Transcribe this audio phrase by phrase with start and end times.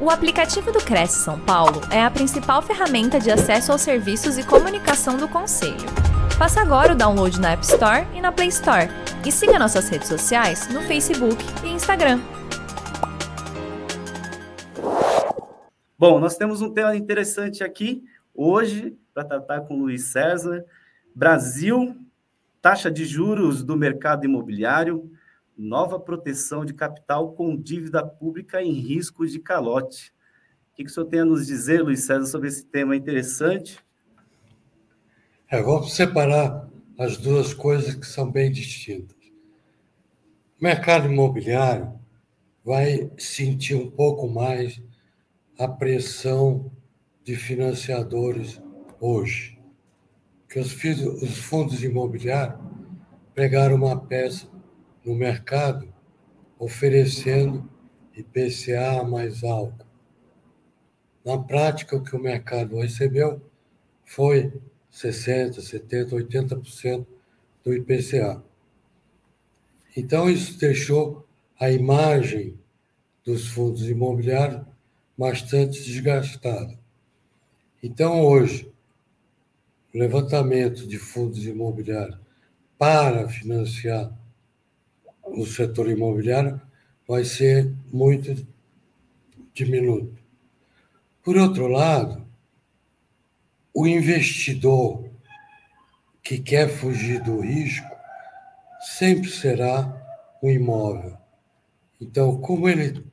[0.00, 4.46] O aplicativo do Cresce São Paulo é a principal ferramenta de acesso aos serviços e
[4.46, 5.74] comunicação do Conselho.
[6.38, 8.88] Faça agora o download na App Store e na Play Store.
[9.26, 12.20] E siga nossas redes sociais no Facebook e Instagram.
[15.98, 20.64] Bom, nós temos um tema interessante aqui hoje para tratar com o Luiz César.
[21.12, 21.96] Brasil,
[22.62, 25.10] taxa de juros do mercado imobiliário,
[25.58, 30.12] nova proteção de capital com dívida pública em riscos de calote.
[30.70, 33.84] O que, que o senhor tem a nos dizer, Luiz César, sobre esse tema interessante?
[35.50, 39.16] É, vamos separar as duas coisas que são bem distintas.
[40.60, 41.98] O mercado imobiliário
[42.64, 44.80] vai sentir um pouco mais
[45.58, 46.70] a pressão
[47.24, 48.62] de financiadores
[49.00, 49.58] hoje.
[50.48, 50.72] Que os,
[51.22, 52.60] os fundos imobiliários
[53.34, 54.48] pegaram uma peça
[55.08, 55.88] no mercado
[56.58, 57.66] oferecendo
[58.14, 59.86] IPCA mais alto.
[61.24, 63.40] Na prática, o que o mercado recebeu
[64.04, 64.52] foi
[64.92, 67.06] 60%, 70%, 80%
[67.64, 68.42] do IPCA.
[69.96, 71.26] Então, isso deixou
[71.58, 72.58] a imagem
[73.24, 74.60] dos fundos imobiliários
[75.16, 76.78] bastante desgastada.
[77.82, 78.70] Então, hoje,
[79.94, 82.18] o levantamento de fundos imobiliários
[82.76, 84.17] para financiar
[85.32, 86.60] o setor imobiliário
[87.06, 88.46] vai ser muito
[89.54, 90.22] diminuto.
[91.22, 92.26] Por outro lado,
[93.74, 95.08] o investidor
[96.22, 97.88] que quer fugir do risco
[98.80, 99.94] sempre será
[100.42, 101.16] o imóvel.
[102.00, 103.04] Então, como ele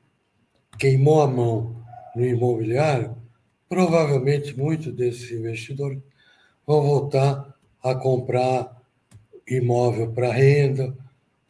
[0.78, 3.16] queimou a mão no imobiliário,
[3.68, 6.00] provavelmente muitos desses investidores
[6.66, 8.82] vão voltar a comprar
[9.46, 10.96] imóvel para renda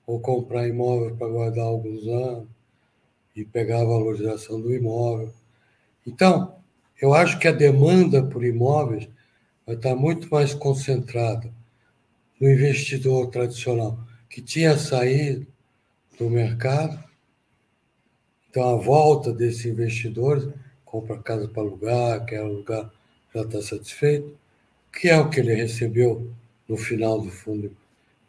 [0.06, 2.48] ou comprar imóvel para guardar alguns anos
[3.34, 5.32] e pegar a valorização do imóvel.
[6.06, 6.56] Então,
[7.00, 9.08] eu acho que a demanda por imóveis
[9.66, 11.52] vai estar muito mais concentrada
[12.40, 13.98] no investidor tradicional
[14.30, 15.46] que tinha saído
[16.18, 17.02] do mercado.
[18.48, 20.48] Então, a volta desses investidores,
[20.84, 22.90] compra casa para alugar, quer alugar,
[23.34, 24.38] já está satisfeito,
[24.92, 26.30] que é o que ele recebeu
[26.66, 27.76] no final do fundo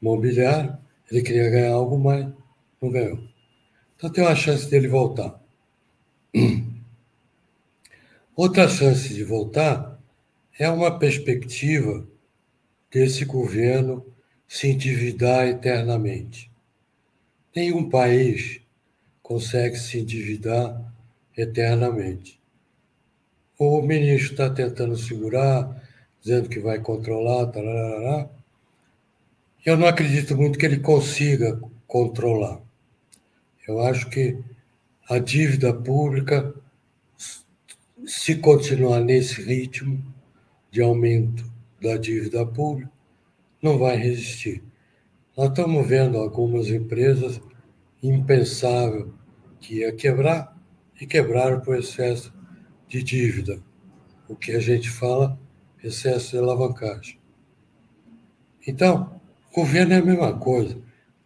[0.01, 0.77] imobiliário,
[1.09, 2.27] ele queria ganhar algo mais,
[2.81, 3.19] não ganhou.
[3.95, 5.41] Então tem uma chance dele voltar.
[8.35, 9.99] Outra chance de voltar
[10.59, 12.07] é uma perspectiva
[12.91, 14.05] desse governo
[14.47, 16.51] se endividar eternamente.
[17.55, 18.61] Nenhum país
[19.21, 20.93] consegue se endividar
[21.35, 22.39] eternamente.
[23.57, 25.83] O ministro está tentando segurar,
[26.21, 28.29] dizendo que vai controlar, tarará,
[29.67, 32.61] eu não acredito muito que ele consiga controlar.
[33.67, 34.41] Eu acho que
[35.09, 36.55] a dívida pública,
[38.05, 40.01] se continuar nesse ritmo
[40.71, 41.43] de aumento
[41.81, 42.89] da dívida pública,
[43.61, 44.63] não vai resistir.
[45.35, 47.41] Nós estamos vendo algumas empresas
[48.01, 49.13] impensável
[49.59, 50.57] que ia quebrar
[51.01, 52.33] e quebraram por excesso
[52.87, 53.61] de dívida,
[54.29, 55.37] o que a gente fala
[55.83, 57.19] excesso de alavancagem.
[58.65, 59.16] Então,
[59.57, 60.79] Governo é a mesma coisa.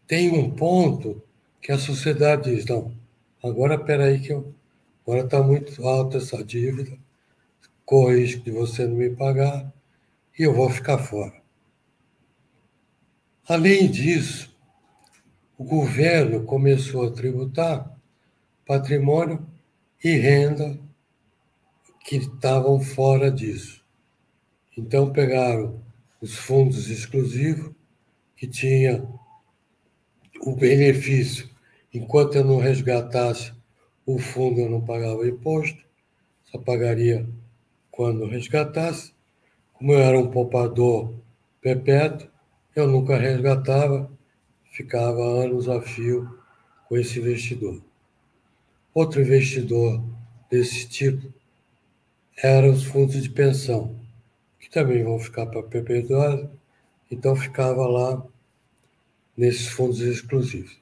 [0.08, 1.22] Tem um ponto
[1.62, 2.96] que a sociedade diz, não,
[3.44, 4.56] agora peraí que eu,
[5.06, 6.98] agora está muito alta essa dívida,
[7.84, 9.70] corre risco de você não me pagar
[10.40, 11.42] e eu vou ficar fora.
[13.50, 14.56] Além disso,
[15.58, 17.94] o governo começou a tributar
[18.66, 19.46] patrimônio
[20.02, 20.80] e renda
[22.06, 23.84] que estavam fora disso.
[24.78, 25.82] Então pegaram
[26.22, 27.74] os fundos exclusivos
[28.42, 29.08] que tinha
[30.42, 31.48] o benefício,
[31.94, 33.54] enquanto eu não resgatasse
[34.04, 35.80] o fundo, eu não pagava imposto,
[36.46, 37.30] só pagaria
[37.92, 39.14] quando resgatasse.
[39.74, 41.14] Como eu era um poupador
[41.62, 42.28] perpétuo,
[42.76, 44.12] eu nunca resgatava,
[44.72, 46.28] ficava anos a fio
[46.90, 47.80] com esse investidor.
[48.92, 50.04] Outro investidor
[50.50, 51.32] desse tipo
[52.42, 53.96] eram os fundos de pensão,
[54.60, 56.50] que também vão ficar para perpetuar,
[57.12, 58.31] então ficava lá
[59.38, 60.78] nesses fundos exclusivos.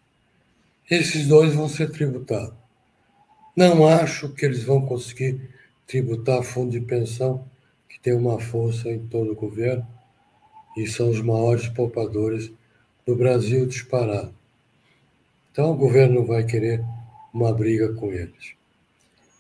[0.90, 2.54] Esses dois vão ser tributados.
[3.56, 5.40] Não acho que eles vão conseguir
[5.86, 7.46] tributar fundo de pensão,
[7.88, 9.86] que tem uma força em todo o governo
[10.78, 12.52] e são os maiores poupadores
[13.06, 14.34] do Brasil disparado.
[15.52, 16.84] Então o governo não vai querer
[17.34, 18.54] uma briga com eles.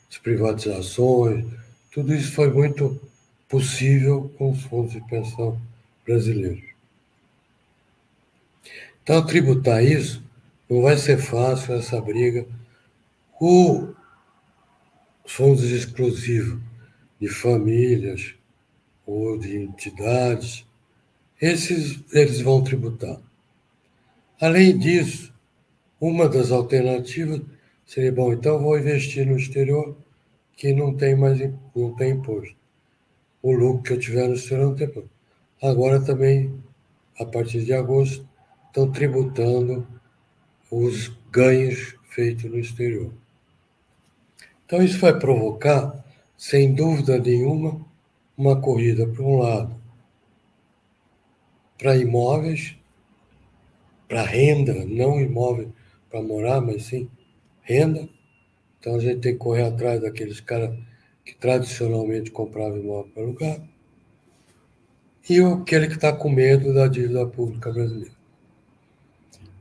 [0.09, 1.45] As privatizações,
[1.91, 2.99] tudo isso foi muito
[3.47, 5.59] possível com os fundos de pensão
[6.05, 6.68] brasileiros.
[9.09, 10.23] Então, tributar isso
[10.69, 12.45] não vai ser fácil essa briga.
[13.41, 13.87] O,
[15.25, 16.61] os fundos exclusivos
[17.19, 18.35] de famílias
[19.07, 20.63] ou de entidades,
[21.41, 23.19] esses eles vão tributar.
[24.39, 25.33] Além disso,
[25.99, 27.41] uma das alternativas
[27.87, 29.97] seria, bom, então vou investir no exterior
[30.55, 31.39] que não tem mais
[31.75, 32.55] não tem imposto.
[33.41, 35.03] O lucro que eu tiver no exterior não tem.
[35.63, 36.53] Agora também,
[37.19, 38.28] a partir de agosto,
[38.69, 39.85] estão tributando
[40.71, 43.11] os ganhos feitos no exterior.
[44.65, 46.03] Então, isso vai provocar,
[46.37, 47.85] sem dúvida nenhuma,
[48.37, 49.79] uma corrida para um lado
[51.79, 52.75] para imóveis,
[54.07, 55.71] para renda, não imóvel
[56.09, 57.09] para morar, mas sim
[57.61, 58.07] renda.
[58.79, 60.77] Então a gente tem que correr atrás daqueles caras
[61.23, 63.61] que tradicionalmente compravam imóvel para alugar.
[65.29, 68.18] E aquele que está com medo da dívida pública brasileira.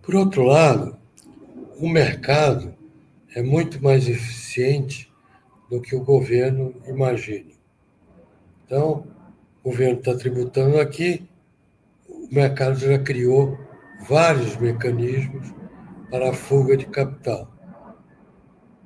[0.09, 0.97] Por outro lado,
[1.77, 2.75] o mercado
[3.37, 5.13] é muito mais eficiente
[5.69, 7.51] do que o governo imagina.
[8.65, 9.07] Então,
[9.63, 11.29] o governo está tributando aqui,
[12.09, 13.59] o mercado já criou
[14.09, 15.53] vários mecanismos
[16.11, 17.53] para a fuga de capital.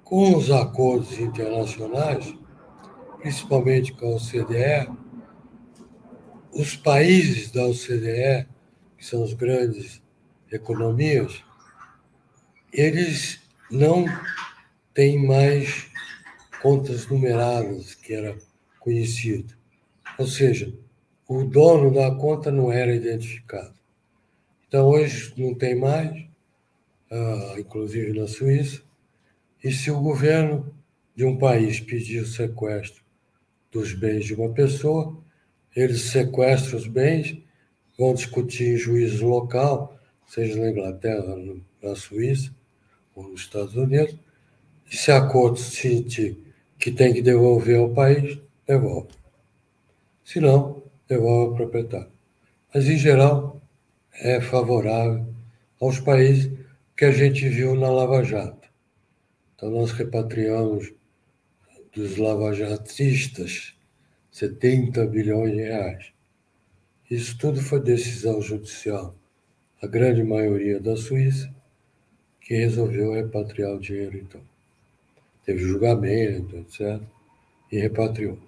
[0.02, 2.34] Com os acordos internacionais,
[3.20, 4.90] principalmente com a OCDE,
[6.52, 8.48] os países da OCDE,
[8.98, 10.01] que são as grandes
[10.52, 11.42] economias,
[12.72, 13.40] eles
[13.70, 14.04] não
[14.94, 15.90] têm mais
[16.60, 18.36] contas numeradas, que era
[18.78, 19.54] conhecido.
[20.18, 20.72] Ou seja,
[21.26, 23.74] o dono da conta não era identificado.
[24.68, 26.10] Então, hoje não tem mais,
[27.10, 28.82] uh, inclusive na Suíça,
[29.62, 30.74] e se o governo
[31.14, 33.02] de um país pedir o sequestro
[33.70, 35.16] dos bens de uma pessoa,
[35.74, 37.38] eles sequestram os bens,
[37.98, 39.91] vão discutir em juízo local,
[40.26, 41.36] seja na Inglaterra,
[41.82, 42.54] na Suíça
[43.14, 44.16] ou nos Estados Unidos,
[44.90, 46.38] e se a corte sentir
[46.78, 49.10] que tem que devolver ao país, devolve.
[50.24, 52.12] Se não, devolve ao proprietário.
[52.74, 53.60] Mas, em geral,
[54.14, 55.26] é favorável
[55.80, 56.50] aos países
[56.96, 58.68] que a gente viu na Lava Jato.
[59.54, 60.92] Então, nós repatriamos
[61.94, 63.74] dos lavajatistas
[64.30, 66.12] 70 bilhões de reais.
[67.10, 69.14] Isso tudo foi decisão judicial,
[69.82, 71.52] a grande maioria da Suíça,
[72.40, 74.40] que resolveu repatriar o dinheiro, então.
[75.44, 77.00] Teve julgamento, etc.,
[77.70, 78.38] e repatriou.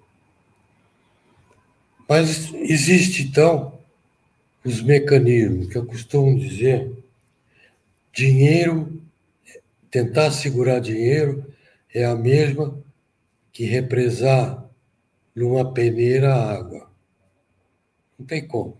[2.07, 3.77] Mas existe, então,
[4.63, 6.91] os mecanismos que eu costumo dizer,
[8.13, 9.01] dinheiro,
[9.91, 11.53] tentar segurar dinheiro
[11.93, 12.81] é a mesma
[13.51, 14.63] que represar
[15.35, 16.89] numa peneira água.
[18.17, 18.77] Não tem como.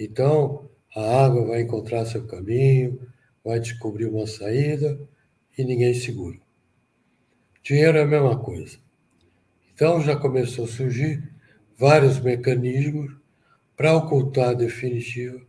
[0.00, 0.63] Então,
[0.94, 3.00] a água vai encontrar seu caminho,
[3.44, 4.98] vai descobrir uma saída
[5.58, 6.38] e ninguém segura.
[7.62, 8.78] Dinheiro é a mesma coisa.
[9.72, 11.28] Então, já começou a surgir
[11.76, 13.16] vários mecanismos
[13.76, 15.44] para ocultar definitivo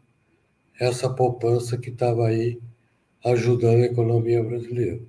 [0.80, 2.59] essa poupança que estava aí
[3.24, 5.00] ajudando a economia brasileira.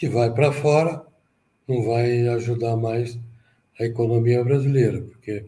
[0.00, 1.04] E vai para fora,
[1.66, 3.18] não vai ajudar mais
[3.78, 5.46] a economia brasileira, porque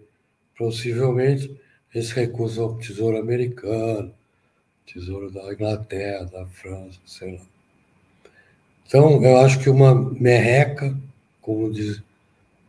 [0.57, 1.60] possivelmente
[1.95, 4.15] esse recurso é o Tesouro Americano,
[4.87, 7.47] Tesouro da Inglaterra, da França, sei lá.
[8.87, 10.97] Então, eu acho que uma merreca,
[11.41, 12.03] como diz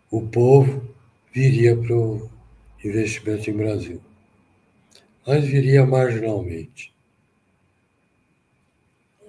[0.10, 0.88] o povo,
[1.32, 2.30] viria para o
[2.84, 4.02] investimento em Brasil.
[5.26, 6.94] Mas viria marginalmente.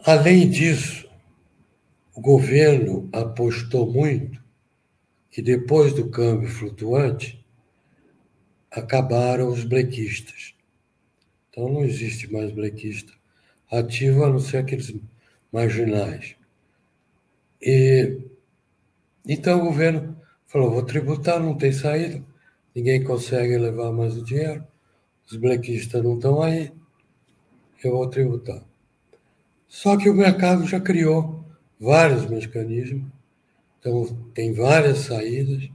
[0.05, 1.09] Além disso,
[2.15, 4.43] o governo apostou muito
[5.31, 7.42] que depois do câmbio flutuante
[8.73, 10.55] acabaram os blequistas.
[11.51, 13.13] Então não existe mais blequista
[13.71, 14.95] ativo a não ser aqueles
[15.53, 16.37] marginais.
[17.61, 18.19] E
[19.27, 22.23] então o governo Falou, vou tributar, não tem saída,
[22.75, 24.63] ninguém consegue levar mais o dinheiro,
[25.27, 26.71] os blequistas não estão aí,
[27.83, 28.63] eu vou tributar.
[29.67, 31.43] Só que o mercado já criou
[31.81, 33.11] vários mecanismos,
[33.81, 35.71] então tem várias saídas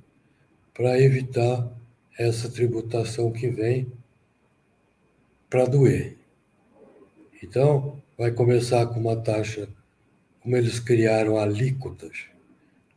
[0.76, 1.76] para evitar
[2.18, 3.92] essa tributação que vem
[5.50, 6.18] para doer.
[7.44, 9.70] Então, vai começar com uma taxa,
[10.42, 12.28] como eles criaram alíquotas,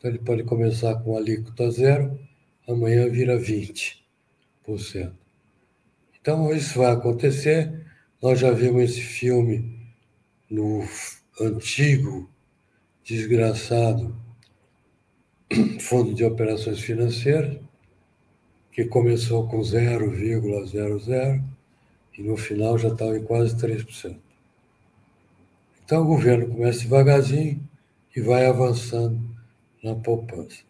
[0.00, 2.18] então, ele pode começar com alíquota zero,
[2.66, 4.00] amanhã vira 20%.
[6.18, 7.84] Então, isso vai acontecer.
[8.22, 9.78] Nós já vimos esse filme
[10.50, 10.82] no
[11.38, 12.30] antigo,
[13.04, 14.16] desgraçado
[15.80, 17.58] Fundo de Operações Financeiras,
[18.80, 21.42] que começou com 0,00
[22.16, 24.16] e no final já estava em quase 3%.
[25.84, 27.62] Então, o governo começa devagarzinho
[28.16, 29.20] e vai avançando
[29.82, 30.62] na poupança.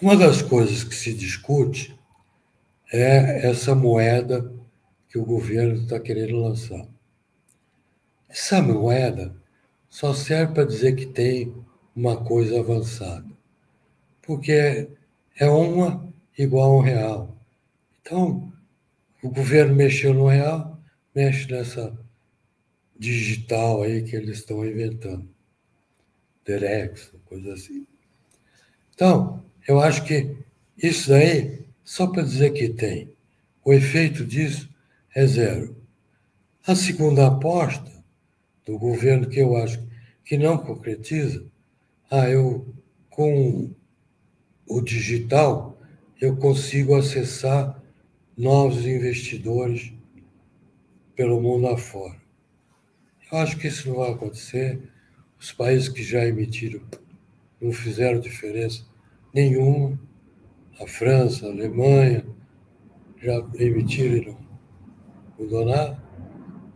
[0.00, 1.98] Uma das coisas que se discute
[2.92, 4.52] é essa moeda
[5.08, 6.86] que o governo está querendo lançar.
[8.28, 9.34] Essa moeda
[9.88, 11.52] só serve para dizer que tem
[11.96, 13.26] uma coisa avançada,
[14.22, 14.88] porque
[15.36, 17.36] é uma igual a um real.
[18.00, 18.52] Então,
[19.22, 20.80] o governo mexeu no real,
[21.14, 21.96] mexe nessa
[22.98, 25.28] digital aí que eles estão inventando.
[26.44, 27.86] Derex, coisa assim.
[28.94, 30.36] Então, eu acho que
[30.76, 33.10] isso aí, só para dizer que tem,
[33.64, 34.68] o efeito disso
[35.14, 35.76] é zero.
[36.66, 37.90] A segunda aposta
[38.66, 39.82] do governo, que eu acho
[40.24, 41.44] que não concretiza,
[42.10, 42.74] ah, eu
[43.08, 43.70] com
[44.66, 45.79] o digital
[46.20, 47.82] eu consigo acessar
[48.36, 49.92] novos investidores
[51.16, 52.20] pelo mundo afora.
[53.32, 54.82] Eu acho que isso não vai acontecer.
[55.38, 56.82] Os países que já emitiram
[57.60, 58.84] não fizeram diferença
[59.32, 59.98] nenhuma.
[60.78, 62.26] A França, a Alemanha
[63.16, 64.38] já emitiram e não
[65.38, 66.02] mudou nada.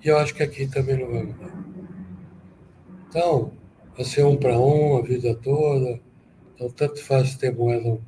[0.03, 1.65] E eu acho que aqui também não vai mudar.
[3.09, 3.53] Então,
[3.95, 6.01] vai ser um para um a vida toda.
[6.55, 8.01] Então, tanto faz ter moeda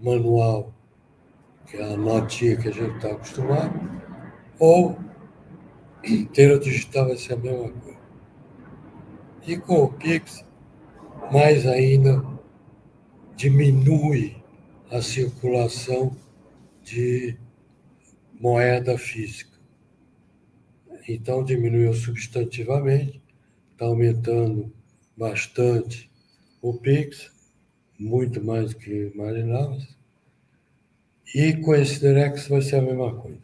[0.00, 0.75] manual,
[1.66, 3.74] que é a notinha que a gente está acostumado,
[4.58, 4.98] ou
[6.32, 7.98] ter o digital vai ser a mesma coisa.
[9.46, 10.44] E com o Pix,
[11.32, 12.24] mais ainda
[13.36, 14.36] diminui
[14.90, 16.16] a circulação
[16.82, 17.36] de
[18.40, 19.56] moeda física.
[21.08, 23.22] Então, diminuiu substantivamente,
[23.72, 24.72] está aumentando
[25.16, 26.10] bastante
[26.60, 27.30] o Pix,
[27.98, 29.95] muito mais do que imaginávamos.
[31.38, 33.42] E com esse Direx vai ser a mesma coisa.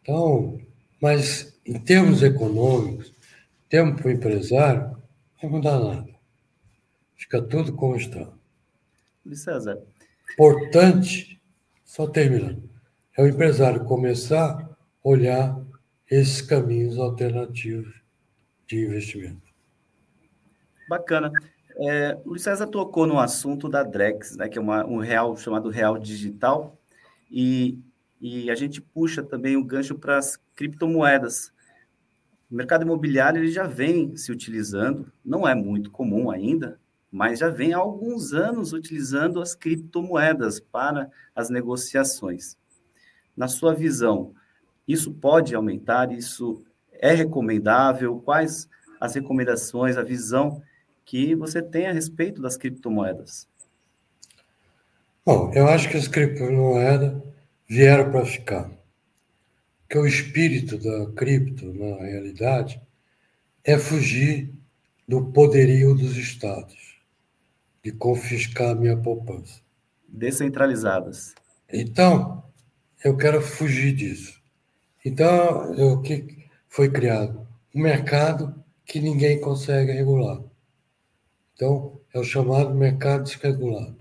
[0.00, 0.60] Então,
[1.02, 3.12] mas em termos econômicos,
[3.68, 5.02] tempo para o empresário, não
[5.42, 6.14] vai mudar nada.
[7.16, 8.32] Fica tudo como está.
[9.24, 9.82] Luiz César.
[10.34, 11.42] Importante,
[11.84, 12.70] só terminando,
[13.18, 15.60] é o empresário começar a olhar
[16.08, 17.92] esses caminhos alternativos
[18.68, 19.52] de investimento.
[20.88, 21.32] Bacana.
[21.78, 25.36] É, o Luiz César tocou no assunto da Drex, né, que é uma, um real
[25.36, 26.78] chamado real digital,
[27.30, 27.78] e,
[28.20, 31.52] e a gente puxa também o gancho para as criptomoedas.
[32.50, 36.80] O mercado imobiliário ele já vem se utilizando, não é muito comum ainda,
[37.12, 42.56] mas já vem há alguns anos utilizando as criptomoedas para as negociações.
[43.36, 44.32] Na sua visão,
[44.88, 46.10] isso pode aumentar?
[46.10, 48.18] Isso é recomendável?
[48.24, 48.66] Quais
[48.98, 50.62] as recomendações, a visão
[51.06, 53.48] que você tem a respeito das criptomoedas?
[55.24, 57.22] Bom, eu acho que as criptomoedas
[57.66, 58.70] vieram para ficar.
[59.88, 62.82] Que o espírito da cripto, na realidade,
[63.64, 64.52] é fugir
[65.06, 67.00] do poderio dos estados,
[67.84, 69.60] de confiscar a minha poupança.
[70.08, 71.34] Descentralizadas.
[71.72, 72.42] Então,
[73.04, 74.40] eu quero fugir disso.
[75.04, 77.46] Então, o que foi criado?
[77.72, 80.40] Um mercado que ninguém consegue regular.
[81.56, 83.96] Então, é o chamado mercado desregulado.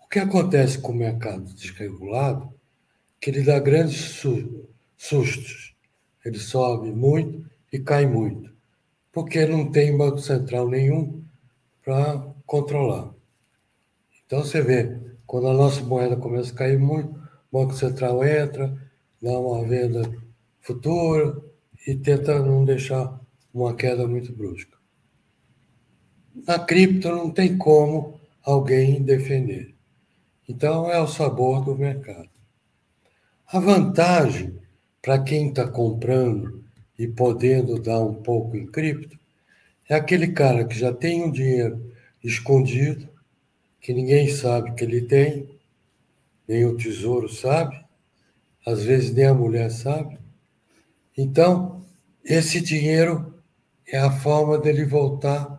[0.00, 2.54] O que acontece com o mercado desregulado?
[3.20, 4.22] Que ele dá grandes
[4.96, 5.74] sustos.
[6.24, 8.54] Ele sobe muito e cai muito,
[9.10, 11.20] porque não tem banco central nenhum
[11.84, 13.12] para controlar.
[14.24, 17.10] Então, você vê, quando a nossa moeda começa a cair muito,
[17.50, 18.72] o Banco Central entra,
[19.20, 20.02] dá uma venda
[20.60, 21.42] futura
[21.84, 23.18] e tenta não deixar
[23.52, 24.77] uma queda muito brusca.
[26.46, 29.74] Na cripto não tem como alguém defender.
[30.48, 32.30] Então é o sabor do mercado.
[33.46, 34.58] A vantagem
[35.02, 36.64] para quem está comprando
[36.98, 39.18] e podendo dar um pouco em cripto
[39.88, 41.92] é aquele cara que já tem um dinheiro
[42.22, 43.08] escondido,
[43.80, 45.48] que ninguém sabe que ele tem,
[46.46, 47.82] nem o tesouro sabe,
[48.66, 50.18] às vezes nem a mulher sabe.
[51.16, 51.84] Então,
[52.24, 53.34] esse dinheiro
[53.86, 55.57] é a forma dele voltar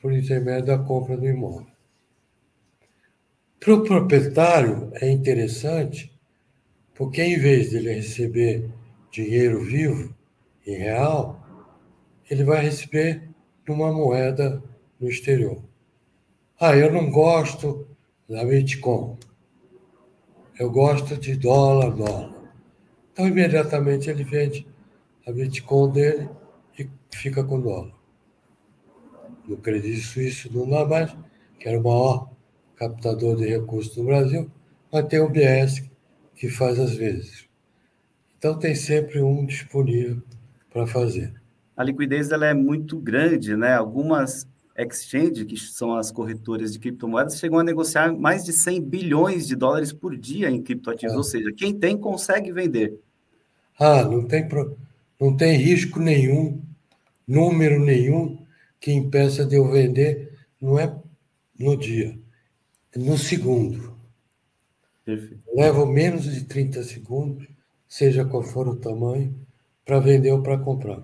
[0.00, 1.66] por intermédio da compra do imóvel.
[3.58, 6.10] Para o proprietário é interessante,
[6.94, 8.70] porque em vez de ele receber
[9.10, 10.14] dinheiro vivo,
[10.66, 11.38] em real,
[12.30, 13.28] ele vai receber
[13.68, 14.62] numa moeda
[14.98, 15.62] no exterior.
[16.58, 17.86] Ah, eu não gosto
[18.28, 19.18] da Bitcoin.
[20.58, 22.52] Eu gosto de dólar, dólar.
[23.12, 24.66] Então, imediatamente ele vende
[25.26, 26.28] a Bitcoin dele
[26.78, 27.99] e fica com dólar
[29.50, 31.14] do Credit Suisse do mais,
[31.58, 32.30] que era o maior
[32.76, 34.48] captador de recursos do Brasil,
[34.92, 35.82] mas tem o BS
[36.36, 37.48] que faz às vezes.
[38.38, 40.22] Então tem sempre um disponível
[40.72, 41.34] para fazer.
[41.76, 43.74] A liquidez ela é muito grande, né?
[43.74, 44.46] Algumas
[44.78, 49.56] exchange, que são as corretoras de criptomoedas, chegam a negociar mais de 100 bilhões de
[49.56, 51.16] dólares por dia em criptoativos, é.
[51.18, 52.98] ou seja, quem tem consegue vender.
[53.78, 54.48] Ah, não tem,
[55.20, 56.62] não tem risco nenhum,
[57.26, 58.38] número nenhum
[58.80, 60.92] que impeça de eu vender, não é
[61.58, 62.18] no dia,
[62.94, 63.94] é no segundo.
[65.04, 65.42] Perfeito.
[65.54, 67.46] Levo menos de 30 segundos,
[67.86, 69.34] seja qual for o tamanho,
[69.84, 71.02] para vender ou para comprar.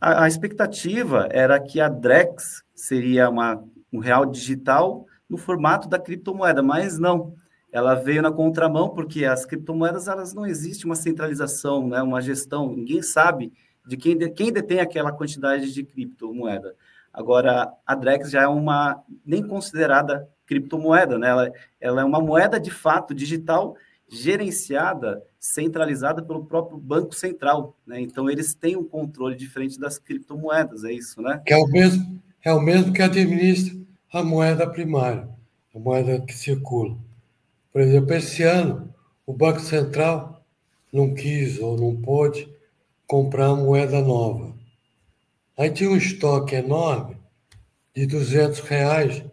[0.00, 5.98] A, a, expectativa era que a Drex seria uma, um real digital no formato da
[5.98, 7.34] criptomoeda, mas não.
[7.72, 12.74] Ela veio na contramão porque as criptomoedas elas não existe uma centralização, né, uma gestão.
[12.74, 13.52] Ninguém sabe
[13.86, 16.74] de quem, de, quem detém aquela quantidade de criptomoeda.
[17.12, 21.28] Agora, a Drex já é uma nem considerada criptomoeda, né?
[21.28, 23.76] Ela, ela é uma moeda de fato digital
[24.08, 28.00] gerenciada, centralizada pelo próprio Banco Central, né?
[28.00, 31.42] Então eles têm um controle diferente das criptomoedas, é isso, né?
[31.44, 33.76] Que é o mesmo, é o mesmo que administra
[34.12, 35.28] a moeda primária,
[35.74, 36.96] a moeda que circula.
[37.72, 38.94] Por exemplo, esse ano
[39.26, 40.44] o Banco Central
[40.92, 42.48] não quis ou não pôde
[43.06, 44.54] comprar moeda nova.
[45.56, 47.16] Aí tinha um estoque enorme
[47.94, 49.24] de 200 reais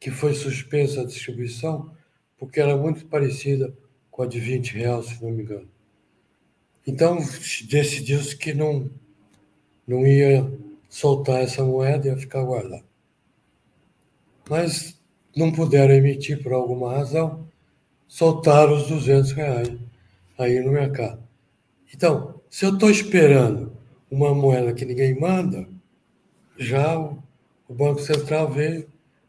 [0.00, 1.90] que foi suspensa a distribuição
[2.38, 3.74] porque era muito parecida
[4.10, 5.68] com a de 20 reais, se não me engano.
[6.86, 7.18] Então
[7.68, 8.88] decidiu-se que não,
[9.86, 10.50] não ia
[10.88, 12.84] soltar essa moeda, ia ficar guardada.
[14.48, 14.98] Mas
[15.36, 17.46] não puderam emitir por alguma razão,
[18.06, 19.68] soltaram os 200 reais
[20.38, 21.22] aí no mercado.
[21.92, 23.72] Então, se eu estou esperando
[24.10, 25.68] uma moeda que ninguém manda,
[26.56, 27.22] já o,
[27.68, 28.88] Banco Central veio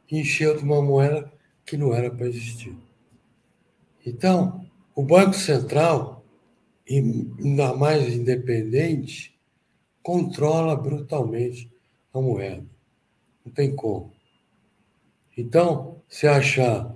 [0.10, 1.32] e encheu de uma moeda
[1.66, 2.76] que não era para existir.
[4.06, 6.24] Então, o Banco Central,
[6.90, 9.38] ainda mais independente,
[10.02, 11.70] controla brutalmente
[12.14, 12.66] a moeda.
[13.46, 14.14] Não tem como.
[15.38, 16.96] Então, se achar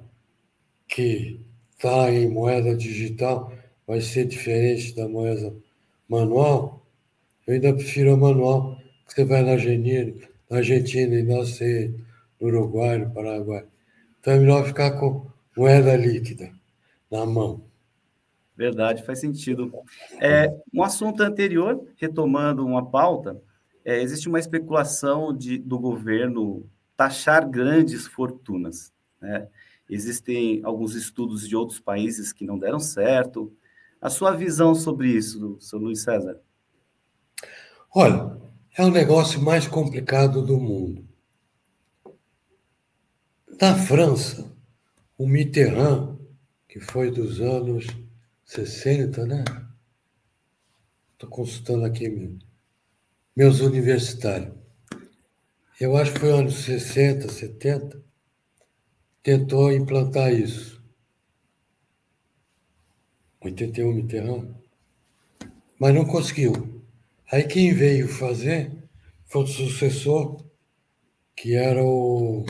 [0.87, 1.39] que
[1.71, 3.53] está em moeda digital
[3.85, 5.53] vai ser diferente da moeda
[6.13, 6.85] manual,
[7.47, 10.13] eu ainda prefiro a manual, que você vai na Argentina,
[10.49, 11.95] na Argentina e não sei,
[12.39, 13.65] no Uruguai, no Paraguai.
[14.19, 16.51] Então é melhor ficar com moeda líquida
[17.09, 17.61] na mão.
[18.55, 19.73] Verdade, faz sentido.
[20.21, 23.41] É, um assunto anterior, retomando uma pauta,
[23.83, 28.93] é, existe uma especulação de, do governo taxar grandes fortunas.
[29.19, 29.47] Né?
[29.89, 33.51] Existem alguns estudos de outros países que não deram certo.
[34.03, 36.37] A sua visão sobre isso, seu Luiz César?
[37.89, 38.37] Olha,
[38.77, 41.07] é o negócio mais complicado do mundo.
[43.61, 44.53] Na França,
[45.17, 46.19] o Mitterrand,
[46.67, 47.87] que foi dos anos
[48.43, 49.45] 60, né?
[51.13, 52.37] Estou consultando aqui
[53.33, 54.53] meus universitários.
[55.79, 58.03] Eu acho que foi anos 60, 70,
[59.23, 60.82] tentou implantar isso.
[63.43, 64.47] 81 Mitterrand,
[65.77, 66.81] mas não conseguiu.
[67.31, 68.71] Aí quem veio fazer
[69.25, 70.43] foi o sucessor,
[71.35, 72.45] que era o.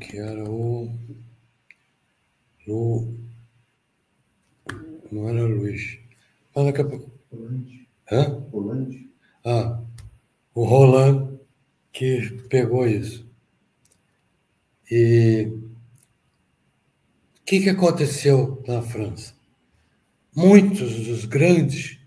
[0.00, 0.92] Que era o.
[2.66, 3.14] Lu,
[5.10, 5.98] não era Luiz.
[6.54, 7.10] Mas daqui a pouco.
[8.10, 8.24] Hã?
[8.52, 9.10] Rolante.
[9.44, 9.82] Ah,
[10.54, 11.38] o Roland
[11.92, 13.27] que pegou isso.
[14.90, 15.52] E
[17.48, 19.32] que, que aconteceu na França?
[20.36, 21.98] Muitos dos grandes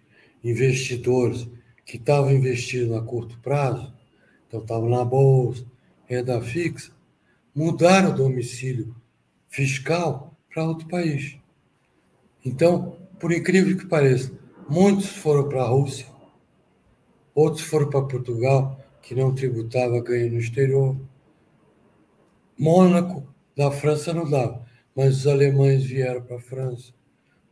[0.43, 1.47] investidores
[1.83, 3.91] que estavam investindo a curto prazo,
[4.47, 5.65] então estavam na bolsa,
[6.05, 6.91] renda fixa,
[7.55, 8.95] mudaram o domicílio
[9.49, 11.39] fiscal para outro país.
[12.45, 14.31] Então, por incrível que pareça,
[14.69, 16.05] muitos foram para a Rússia,
[17.33, 20.95] outros foram para Portugal, que não tributava ganho no exterior.
[22.61, 24.61] Mônaco, da França, não dava
[24.95, 26.93] mas os alemães vieram para a França,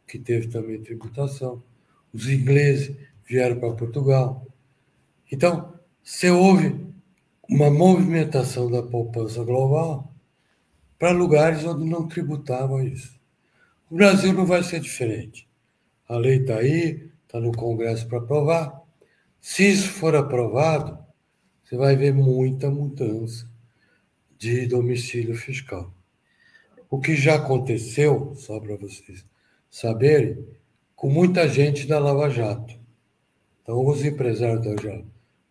[0.07, 1.63] que teve também tributação,
[2.13, 2.95] os ingleses
[3.25, 4.45] vieram para Portugal.
[5.31, 6.87] Então, se houve
[7.49, 10.13] uma movimentação da poupança global
[10.97, 13.19] para lugares onde não tributavam isso.
[13.89, 15.47] O Brasil não vai ser diferente.
[16.07, 18.81] A lei está aí, está no Congresso para aprovar.
[19.39, 20.99] Se isso for aprovado,
[21.63, 23.48] você vai ver muita mudança
[24.39, 25.93] de domicílio fiscal.
[26.89, 29.25] O que já aconteceu, só para vocês
[29.69, 30.47] saberem,
[30.95, 32.73] com muita gente da Lava Jato.
[33.61, 35.03] Então, os empresários da,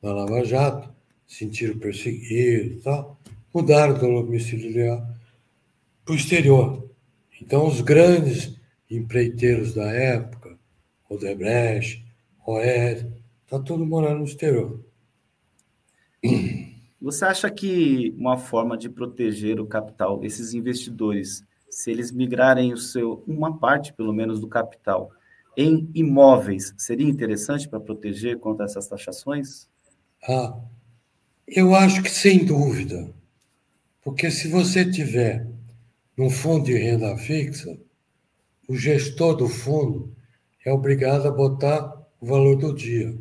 [0.03, 0.93] da Lava Jato
[1.27, 3.21] sentiram perseguidos tal,
[3.55, 5.07] mudaram do domicílio
[6.05, 6.91] para o exterior.
[7.41, 8.59] Então, os grandes
[8.91, 10.59] empreiteiros da época,
[11.09, 12.05] Odebrecht,
[12.47, 13.07] OES,
[13.45, 14.83] está tudo morando no exterior.
[17.01, 22.77] Você acha que uma forma de proteger o capital, esses investidores, se eles migrarem o
[22.77, 25.11] seu, uma parte, pelo menos, do capital
[25.57, 29.69] em imóveis, seria interessante para proteger contra essas taxações?
[30.29, 30.57] Ah,
[31.47, 33.13] eu acho que sem dúvida.
[34.03, 35.47] Porque se você tiver
[36.17, 37.77] num fundo de renda fixa,
[38.69, 40.13] o gestor do fundo
[40.65, 43.17] é obrigado a botar o valor do dia.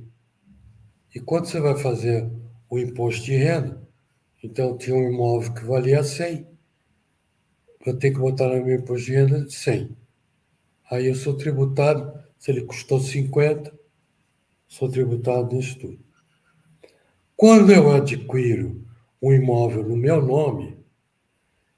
[1.13, 2.29] E quando você vai fazer
[2.69, 3.81] o imposto de renda,
[4.43, 6.47] então tinha um imóvel que valia 100,
[7.85, 9.95] eu tenho que botar no meu imposto de renda de 100.
[10.91, 13.73] Aí eu sou tributado, se ele custou 50,
[14.67, 15.99] sou tributado nisso tudo.
[17.35, 18.85] Quando eu adquiro
[19.21, 20.77] um imóvel no meu nome,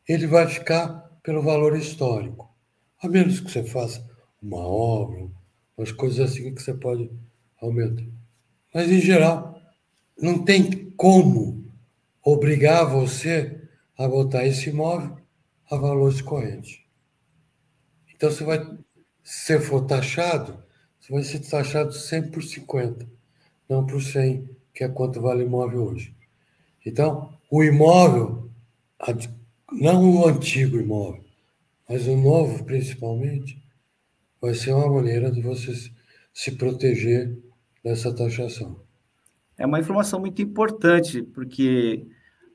[0.07, 2.49] ele vai ficar pelo valor histórico.
[3.01, 4.03] A menos que você faça
[4.41, 5.29] uma obra,
[5.77, 7.11] umas coisas assim que você pode
[7.61, 8.05] aumentar.
[8.73, 9.58] Mas, em geral,
[10.21, 11.65] não tem como
[12.23, 13.61] obrigar você
[13.97, 15.17] a botar esse imóvel
[15.69, 16.81] a valores correntes.
[18.13, 18.65] Então, você vai,
[19.23, 20.61] se for taxado,
[20.99, 23.07] você vai ser taxado 100 por 50,
[23.67, 26.15] não por 100, que é quanto vale o imóvel hoje.
[26.85, 28.49] Então, o imóvel,
[29.71, 31.23] não o antigo imóvel,
[31.87, 33.61] mas o novo, principalmente,
[34.41, 35.73] vai ser uma maneira de você
[36.33, 37.37] se proteger
[37.83, 38.88] dessa taxação.
[39.59, 42.07] É uma informação muito importante, porque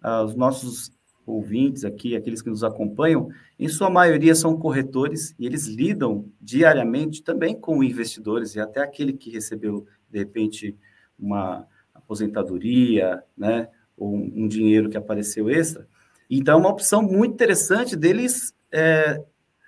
[0.03, 0.91] ah, os nossos
[1.27, 7.23] ouvintes aqui, aqueles que nos acompanham, em sua maioria são corretores e eles lidam diariamente
[7.23, 10.77] também com investidores e até aquele que recebeu, de repente,
[11.19, 15.87] uma aposentadoria, né, ou um, dinheiro que apareceu extra.
[16.29, 19.23] Então, é uma opção muito interessante deles é,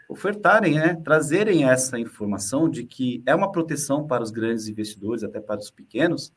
[0.09, 5.39] ofertarem, né, trazerem essa informação de que é uma proteção para os grandes investidores, até
[5.39, 6.33] para os pequenos,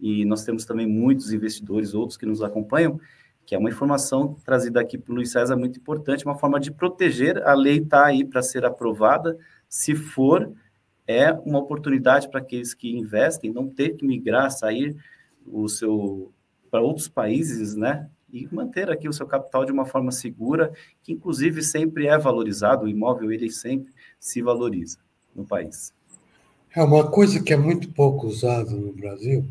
[0.00, 3.00] e nós temos também muitos investidores, outros que nos acompanham,
[3.44, 7.42] que é uma informação trazida aqui por Luiz César muito importante, uma forma de proteger,
[7.46, 10.52] a lei está aí para ser aprovada, se for,
[11.06, 14.94] é uma oportunidade para aqueles que investem não ter que migrar, sair
[15.46, 16.30] o seu
[16.70, 18.10] para outros países, né?
[18.30, 20.70] E manter aqui o seu capital de uma forma segura,
[21.02, 24.98] que inclusive sempre é valorizado, o imóvel ele sempre se valoriza
[25.34, 25.94] no país.
[26.76, 29.46] É uma coisa que é muito pouco usada no Brasil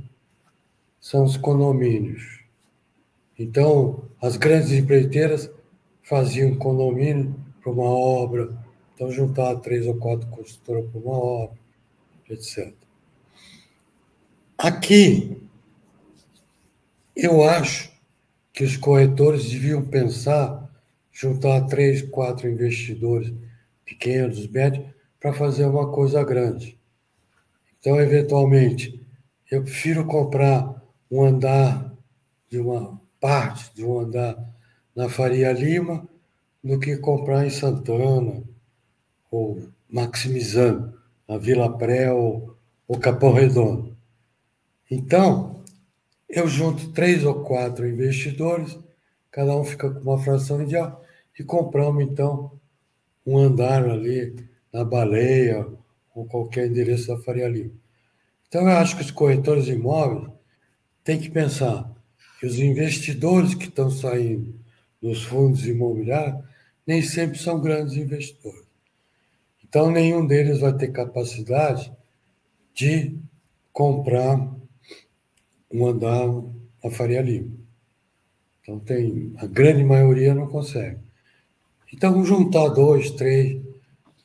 [0.99, 2.41] são os condomínios.
[3.37, 5.49] Então, as grandes empreiteiras
[6.01, 8.57] faziam condomínio para uma obra,
[8.93, 11.57] então juntar três ou quatro construtoras para uma obra,
[12.29, 12.73] etc.
[14.57, 15.37] Aqui,
[17.15, 17.91] eu acho
[18.51, 20.67] que os corretores deviam pensar,
[21.11, 23.31] juntar três, quatro investidores
[23.85, 24.85] pequenos, médios,
[25.19, 26.79] para fazer uma coisa grande.
[27.79, 28.99] Então, eventualmente,
[29.49, 30.76] eu prefiro comprar
[31.09, 31.93] um andar
[32.49, 34.37] de uma parte de um andar
[34.95, 36.07] na Faria Lima
[36.63, 38.43] do que comprar em Santana
[39.29, 40.93] ou maximizando
[41.27, 42.55] na Vila Pré ou,
[42.87, 43.95] ou Capão Redondo.
[44.89, 45.63] Então,
[46.27, 48.77] eu junto três ou quatro investidores,
[49.31, 51.03] cada um fica com uma fração ideal,
[51.37, 52.51] e compramos, então,
[53.25, 54.35] um andar ali
[54.73, 55.67] na Baleia
[56.15, 57.71] ou qualquer endereço da Faria Lima.
[58.47, 60.36] Então, eu acho que os corretores de imóveis
[61.07, 61.89] têm que pensar
[62.37, 64.53] que os investidores que estão saindo
[65.01, 66.43] dos fundos imobiliários
[66.85, 68.65] nem sempre são grandes investidores.
[69.63, 71.93] Então, nenhum deles vai ter capacidade
[72.73, 73.15] de
[73.71, 74.53] comprar
[75.71, 76.27] um andar
[76.83, 77.55] na Faria Lima.
[78.61, 80.99] Então tem a grande maioria não consegue.
[81.93, 83.61] Então juntar dois, três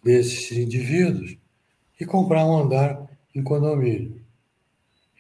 [0.02, 1.36] desses indivíduos
[2.00, 4.21] e comprar um andar em condomínio.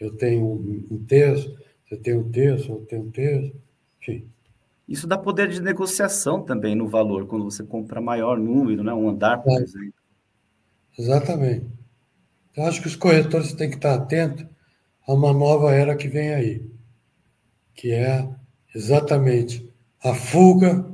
[0.02, 0.44] Eu tenho
[0.90, 3.54] um terço, você tem um terço, eu tenho um terço,
[4.00, 4.26] enfim.
[4.88, 8.92] Isso dá poder de negociação também no valor, quando você compra maior número, né?
[8.92, 9.62] um andar, por é.
[9.62, 9.94] exemplo.
[10.98, 11.66] Exatamente.
[12.50, 14.44] Então, acho que os corretores têm que estar atentos
[15.06, 16.68] a uma nova era que vem aí,
[17.72, 18.28] que é
[18.74, 20.84] exatamente a fuga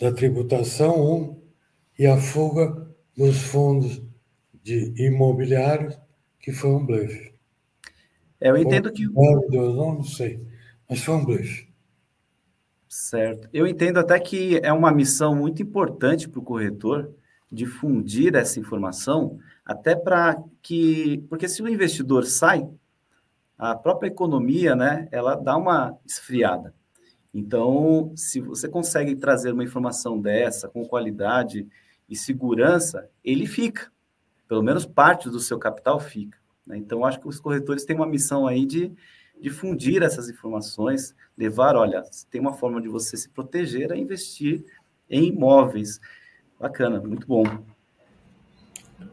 [0.00, 1.36] da tributação 1
[1.98, 4.00] e a fuga dos fundos
[4.62, 5.98] de imobiliários,
[6.40, 7.27] que foi um blefe.
[8.40, 9.06] Eu entendo que.
[9.06, 10.46] Deus, não, não sei,
[10.88, 11.68] mas um blefe.
[12.88, 13.48] Certo.
[13.52, 17.12] Eu entendo até que é uma missão muito importante para o corretor
[17.50, 21.24] difundir essa informação, até para que.
[21.28, 22.68] Porque se o investidor sai,
[23.58, 26.74] a própria economia, né, ela dá uma esfriada.
[27.34, 31.66] Então, se você consegue trazer uma informação dessa com qualidade
[32.08, 33.90] e segurança, ele fica.
[34.46, 36.38] Pelo menos parte do seu capital fica.
[36.68, 36.76] Né?
[36.76, 38.92] Então, acho que os corretores têm uma missão aí de
[39.40, 44.64] difundir essas informações, levar, olha, tem uma forma de você se proteger a investir
[45.08, 46.00] em imóveis.
[46.60, 47.44] Bacana, muito bom.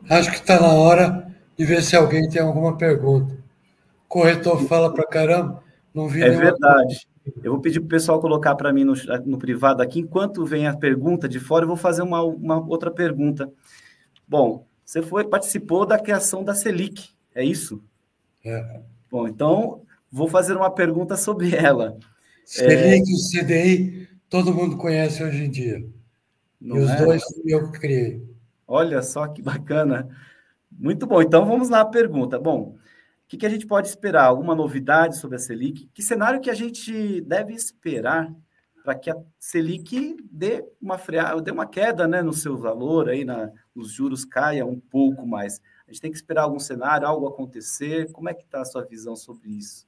[0.09, 3.33] Acho que está na hora de ver se alguém tem alguma pergunta.
[3.33, 5.63] O corretor fala para caramba,
[5.93, 7.07] não vi É verdade.
[7.41, 8.93] Eu vou pedir para o pessoal colocar para mim no,
[9.25, 12.91] no, privado aqui, enquanto vem a pergunta de fora, eu vou fazer uma, uma outra
[12.91, 13.51] pergunta.
[14.27, 17.83] Bom, você foi participou da criação da Selic, é isso?
[18.43, 18.81] É.
[19.11, 21.97] Bom, então vou fazer uma pergunta sobre ela.
[22.45, 23.43] Selic e é...
[23.43, 25.85] CDI, todo mundo conhece hoje em dia.
[26.59, 26.97] Não e os é?
[26.97, 28.23] dois eu criei.
[28.67, 30.09] Olha só que bacana.
[30.71, 31.21] Muito bom.
[31.21, 32.39] Então vamos lá à pergunta.
[32.39, 32.75] Bom,
[33.25, 34.25] o que, que, a gente pode esperar?
[34.25, 35.89] Alguma novidade sobre a Selic?
[35.93, 38.33] Que cenário que a gente deve esperar
[38.83, 43.25] para que a Selic dê uma freada, dê uma queda né, no seu valor, aí
[43.25, 45.59] na, os juros caia um pouco mais?
[45.87, 48.11] A gente tem que esperar algum cenário, algo acontecer?
[48.11, 49.87] Como é que está a sua visão sobre isso?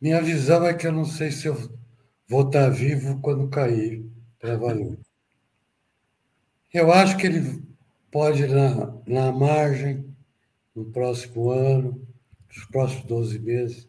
[0.00, 1.54] Minha visão é que eu não sei se eu
[2.26, 4.04] vou estar vivo quando cair
[4.38, 4.98] para valer.
[6.72, 7.62] Eu acho que ele
[8.10, 10.14] pode, na, na margem,
[10.74, 12.06] no próximo ano,
[12.54, 13.88] nos próximos 12 meses,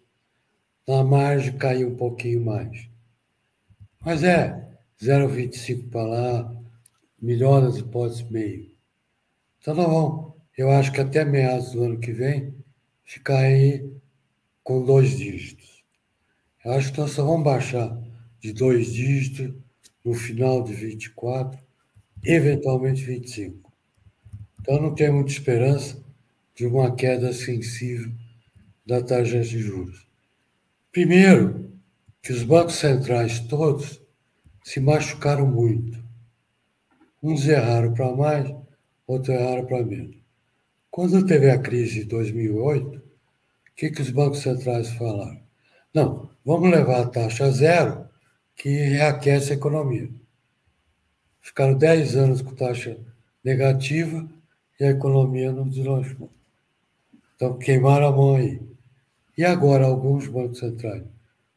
[0.88, 2.90] na margem cair um pouquinho mais.
[4.04, 4.68] Mas é
[5.02, 6.56] 0,25 para lá,
[7.22, 8.72] melhor nas hipóteses meio.
[9.60, 10.29] Então nós vamos,
[10.60, 12.54] eu acho que até meados do ano que vem,
[13.06, 13.90] ficar aí
[14.62, 15.86] com dois dígitos.
[16.66, 17.98] Eu acho que nós só vamos baixar
[18.42, 19.56] de dois dígitos
[20.04, 21.58] no final de 24,
[22.26, 23.72] eventualmente 25.
[24.60, 26.04] Então não tem muita esperança
[26.54, 28.12] de uma queda sensível
[28.86, 30.06] da taxa de juros.
[30.92, 31.72] Primeiro,
[32.22, 34.02] que os bancos centrais todos
[34.66, 36.04] se machucaram muito.
[37.24, 38.54] Uns erraram para mais,
[39.08, 40.19] outros erraram para menos.
[40.92, 43.02] Quando teve a crise de 2008, o
[43.76, 45.40] que, que os bancos centrais falaram?
[45.94, 48.10] Não, vamos levar a taxa a zero,
[48.56, 50.10] que reaquece a economia.
[51.40, 52.98] Ficaram 10 anos com taxa
[53.44, 54.28] negativa
[54.80, 56.30] e a economia não deslanchou.
[57.36, 58.62] Então, queimaram a mão aí.
[59.38, 61.04] E agora, alguns bancos centrais,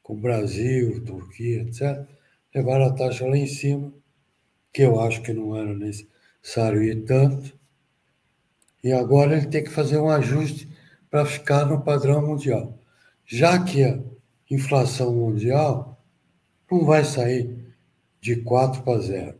[0.02, 2.06] como Brasil, Turquia, etc.,
[2.54, 3.92] levaram a taxa lá em cima,
[4.72, 7.58] que eu acho que não era necessário ir tanto.
[8.82, 10.68] E agora ele tem que fazer um ajuste
[11.10, 12.78] para ficar no padrão mundial.
[13.24, 14.00] Já que a
[14.50, 16.02] inflação mundial
[16.70, 17.62] não vai sair
[18.20, 19.38] de 4 para 0.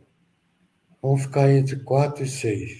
[1.01, 2.71] Vão ficar entre 4 e 6.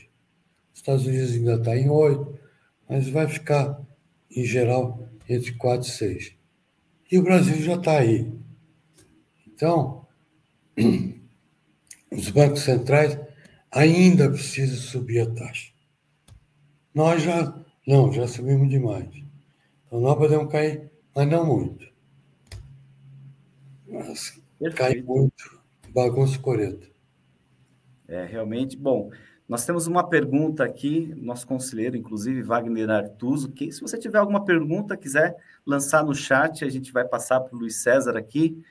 [0.74, 2.40] Os Estados Unidos ainda está em 8,
[2.88, 3.82] mas vai ficar,
[4.32, 6.36] em geral, entre 4 e 6.
[7.12, 8.32] E o Brasil já está aí.
[9.48, 10.06] Então,
[12.12, 13.20] os bancos centrais
[13.72, 15.73] ainda precisam subir a taxa.
[16.94, 17.54] Nós já,
[17.88, 19.10] não, já subimos demais.
[19.88, 21.92] Então, nós podemos cair, mas não muito.
[23.88, 24.42] Mas
[24.76, 26.88] cai muito, bagunça coreta.
[28.08, 29.10] É, realmente, bom,
[29.48, 34.46] nós temos uma pergunta aqui, nosso conselheiro, inclusive Wagner Artuso, que se você tiver alguma
[34.46, 38.64] pergunta, quiser lançar no chat, a gente vai passar para o Luiz César aqui.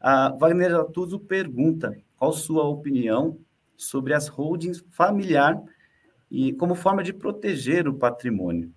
[0.00, 3.38] A Wagner Artuso pergunta: qual sua opinião
[3.76, 5.60] sobre as holdings familiar
[6.34, 8.74] e como forma de proteger o patrimônio?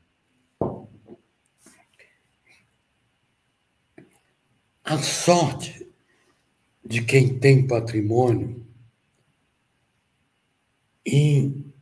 [4.84, 5.92] A sorte
[6.86, 8.64] de quem tem patrimônio
[11.04, 11.74] em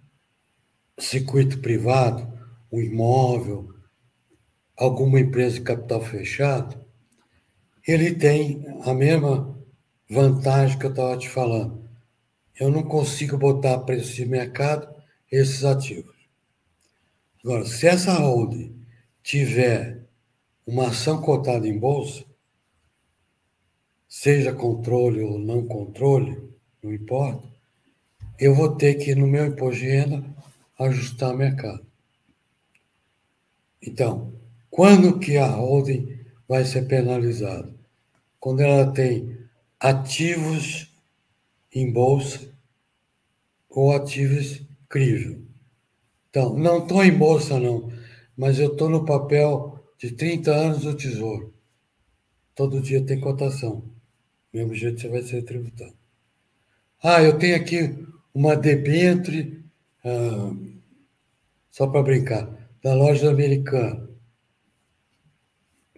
[0.98, 2.26] circuito privado,
[2.72, 3.70] um imóvel,
[4.78, 6.86] alguma empresa de capital fechado,
[7.86, 9.60] ele tem a mesma
[10.10, 11.86] vantagem que eu estava te falando.
[12.58, 14.95] Eu não consigo botar preço de mercado
[15.32, 16.16] esses ativos.
[17.44, 18.76] Agora, se essa holding
[19.22, 20.04] tiver
[20.66, 22.26] uma ação cotada em bolsa,
[24.08, 26.42] seja controle ou não controle,
[26.82, 27.48] não importa,
[28.40, 30.24] eu vou ter que, no meu imposto de renda,
[30.80, 31.86] ajustar o mercado.
[33.82, 34.34] Então,
[34.70, 37.74] quando que a holding vai ser penalizada?
[38.40, 39.38] Quando ela tem
[39.80, 40.92] ativos
[41.74, 42.54] em bolsa
[43.70, 44.65] ou ativos
[44.96, 45.46] crível.
[46.30, 47.92] Então, não estou em bolsa, não,
[48.38, 51.54] mas eu estou no papel de 30 anos do Tesouro.
[52.56, 53.82] Todo dia tem cotação.
[53.82, 53.90] Do
[54.54, 55.94] mesmo jeito você vai ser tributado.
[57.04, 59.66] Ah, eu tenho aqui uma debênture,
[60.06, 60.56] ah,
[61.70, 62.50] só para brincar,
[62.82, 64.10] da loja americana.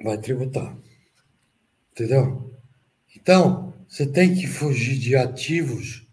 [0.03, 0.75] Vai tributar.
[1.91, 2.51] Entendeu?
[3.15, 6.07] Então, você tem que fugir de ativos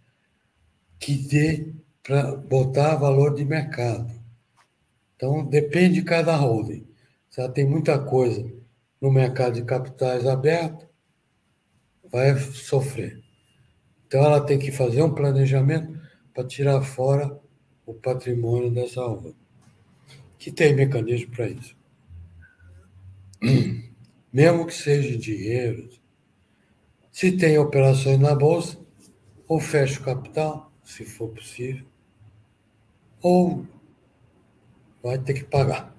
[0.99, 4.13] que dê para botar valor de mercado.
[5.17, 6.87] Então, depende de cada holding.
[7.31, 8.47] se ela tem muita coisa
[9.01, 10.87] no mercado de capitais aberto,
[12.13, 13.23] vai sofrer.
[14.07, 15.99] Então, ela tem que fazer um planejamento
[16.33, 17.41] para tirar fora
[17.87, 19.33] o patrimônio dessa obra,
[20.39, 21.75] que tem mecanismo para isso.
[24.33, 25.89] Mesmo que seja dinheiro,
[27.11, 28.79] se tem operações na bolsa,
[29.47, 31.87] ou fecha o capital, se for possível,
[33.25, 33.65] ou
[35.03, 35.97] vai ter que pagar.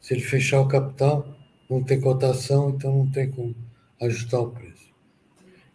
[0.00, 1.36] Se ele fechar o capital,
[1.68, 3.54] não tem cotação, então não tem como
[4.00, 4.90] ajustar o preço.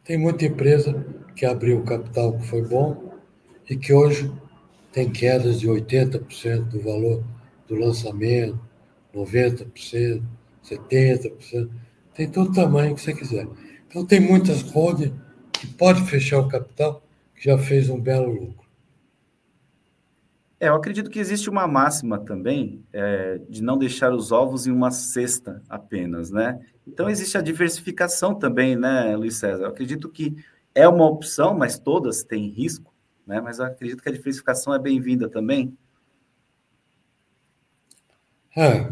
[0.04, 1.06] Tem muita empresa
[1.36, 3.14] que abriu o capital que foi bom
[3.70, 4.32] e que hoje
[4.92, 7.24] tem quedas de 80% do valor
[7.68, 8.60] do lançamento,
[9.14, 10.24] 90%,
[10.64, 11.70] 70%,
[12.16, 13.48] tem todo o tamanho que você quiser.
[13.88, 15.14] Então tem muitas holdings
[15.54, 17.04] que pode fechar o capital
[17.36, 18.59] que já fez um belo lucro.
[20.60, 24.72] É, eu acredito que existe uma máxima também é, de não deixar os ovos em
[24.72, 26.60] uma cesta apenas, né?
[26.86, 29.64] Então existe a diversificação também, né, Luiz César?
[29.64, 30.36] Eu acredito que
[30.76, 32.94] é uma opção, mas todas têm risco,
[33.26, 33.40] né?
[33.40, 35.78] Mas eu acredito que a diversificação é bem-vinda também.
[38.58, 38.92] É,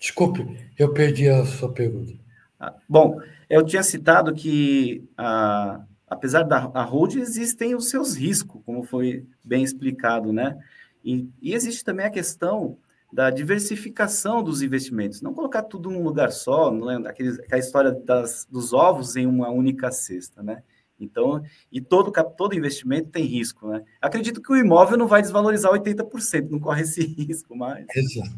[0.00, 2.14] desculpe, eu perdi a sua pergunta.
[2.58, 8.82] Ah, bom, eu tinha citado que a, apesar da hold existem os seus riscos, como
[8.82, 10.58] foi bem explicado, né?
[11.04, 12.78] E, e, existe também a questão
[13.12, 17.08] da diversificação dos investimentos, não colocar tudo num lugar só, não é?
[17.08, 20.62] Aquela história das, dos ovos em uma única cesta, né?
[21.00, 23.82] Então, e todo, todo investimento tem risco, né?
[24.00, 27.86] Acredito que o imóvel não vai desvalorizar 80%, não corre esse risco mais.
[27.94, 28.36] Exato.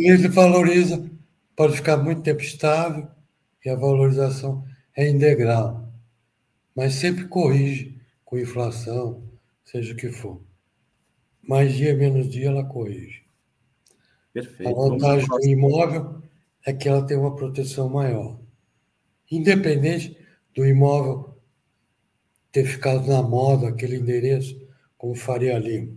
[0.00, 1.08] Ele valoriza,
[1.54, 3.08] pode ficar muito tempo estável,
[3.64, 5.92] e a valorização é integral,
[6.74, 9.22] mas sempre corrige com inflação,
[9.64, 10.40] seja o que for.
[11.46, 13.24] Mais dia, menos dia, ela corrige.
[14.32, 14.68] Perfeito.
[14.68, 16.22] A vantagem do imóvel
[16.64, 18.38] é que ela tem uma proteção maior.
[19.30, 20.16] Independente
[20.54, 21.36] do imóvel
[22.50, 24.60] ter ficado na moda, aquele endereço,
[24.96, 25.94] como Faria Lima.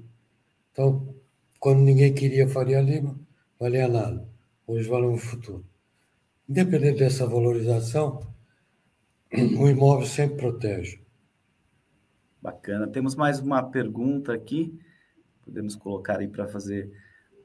[0.71, 1.15] Então,
[1.59, 3.19] quando ninguém queria Faria Lima,
[3.59, 4.27] valia nada.
[4.67, 5.65] Hoje vale no futuro.
[6.47, 8.33] Independente dessa valorização,
[9.33, 11.01] o imóvel sempre protege.
[12.41, 12.87] Bacana.
[12.87, 14.79] Temos mais uma pergunta aqui.
[15.49, 16.91] Podemos colocar aí para fazer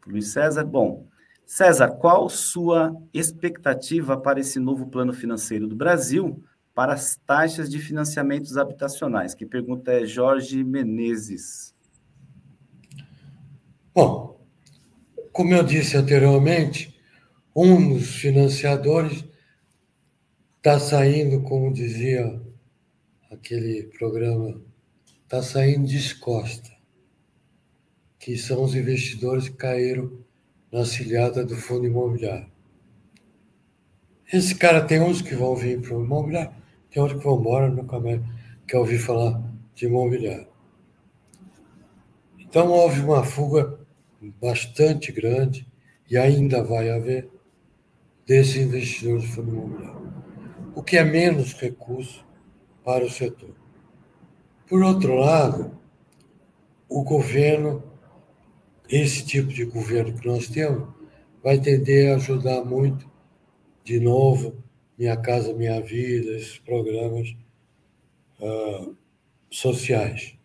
[0.00, 0.64] para o Luiz César.
[0.64, 1.06] Bom,
[1.46, 6.42] César, qual sua expectativa para esse novo plano financeiro do Brasil
[6.74, 9.34] para as taxas de financiamentos habitacionais?
[9.34, 11.74] Que pergunta é Jorge Menezes.
[13.94, 14.40] Bom,
[15.32, 16.98] como eu disse anteriormente,
[17.54, 19.24] um dos financiadores
[20.56, 22.40] está saindo, como dizia
[23.30, 24.60] aquele programa,
[25.22, 26.70] está saindo descosta,
[28.24, 30.10] que são os investidores que caíram
[30.72, 32.46] na cilhada do fundo imobiliário.
[34.32, 36.50] Esse cara tem uns que vão vir para o imobiliário,
[36.90, 38.22] tem outros que vão embora, nunca mais
[38.66, 39.42] quer ouvir falar
[39.74, 40.46] de imobiliário.
[42.38, 43.78] Então houve uma fuga
[44.40, 45.68] bastante grande,
[46.10, 47.28] e ainda vai haver,
[48.26, 50.12] desses investidores de fundo imobiliário,
[50.74, 52.24] o que é menos recurso
[52.82, 53.54] para o setor.
[54.66, 55.78] Por outro lado,
[56.88, 57.92] o governo,
[58.88, 60.88] esse tipo de governo que nós temos,
[61.42, 63.10] vai tender a ajudar muito,
[63.82, 64.56] de novo,
[64.98, 67.36] Minha Casa Minha Vida, esses programas
[68.40, 68.96] uh,
[69.50, 70.36] sociais.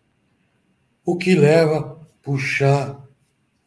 [1.06, 1.82] O que leva a
[2.22, 3.08] puxar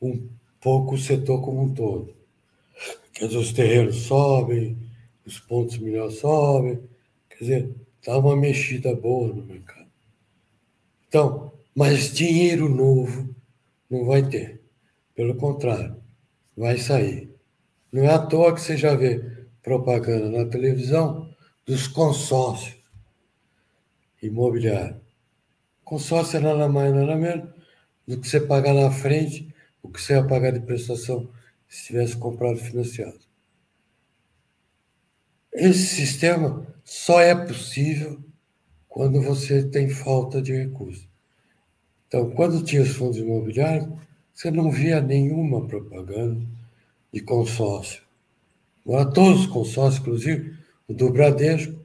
[0.01, 0.29] um
[0.61, 2.15] pouco o setor como um todo.
[3.13, 4.79] Quer dizer, os terrenos sobem,
[5.25, 6.81] os pontos melhores sobem,
[7.29, 9.91] quer dizer, dá uma mexida boa no mercado.
[11.09, 13.35] Então, mas dinheiro novo
[13.89, 14.62] não vai ter.
[15.15, 15.97] Pelo contrário,
[16.57, 17.31] vai sair.
[17.93, 21.31] Não é à toa que você já vê propaganda na televisão
[21.67, 22.83] dos consórcios
[24.23, 25.01] imobiliários.
[25.85, 27.51] Consórcio é nada mais, nada menos
[28.07, 29.53] do que você pagar na frente
[29.83, 31.29] o que você ia pagar de prestação
[31.69, 33.19] se tivesse comprado financiado.
[35.53, 38.23] Esse sistema só é possível
[38.89, 41.09] quando você tem falta de recursos.
[42.07, 43.89] Então, quando tinha os fundos imobiliários,
[44.33, 46.41] você não via nenhuma propaganda
[47.13, 48.03] de consórcio.
[48.85, 50.57] Agora, todos os consórcios, inclusive
[50.89, 51.79] o do Bradesco,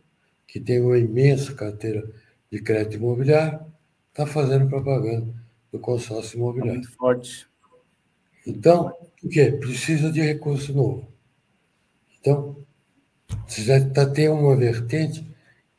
[0.48, 2.10] que tem uma imensa carteira
[2.52, 3.60] de crédito imobiliário,
[4.10, 5.28] está fazendo propaganda
[5.72, 6.72] do consórcio imobiliário.
[6.72, 7.48] É muito forte.
[8.46, 8.94] Então,
[9.24, 9.52] o quê?
[9.52, 11.08] Precisa de recurso novo.
[12.20, 12.56] Então,
[13.48, 15.26] já está tendo uma vertente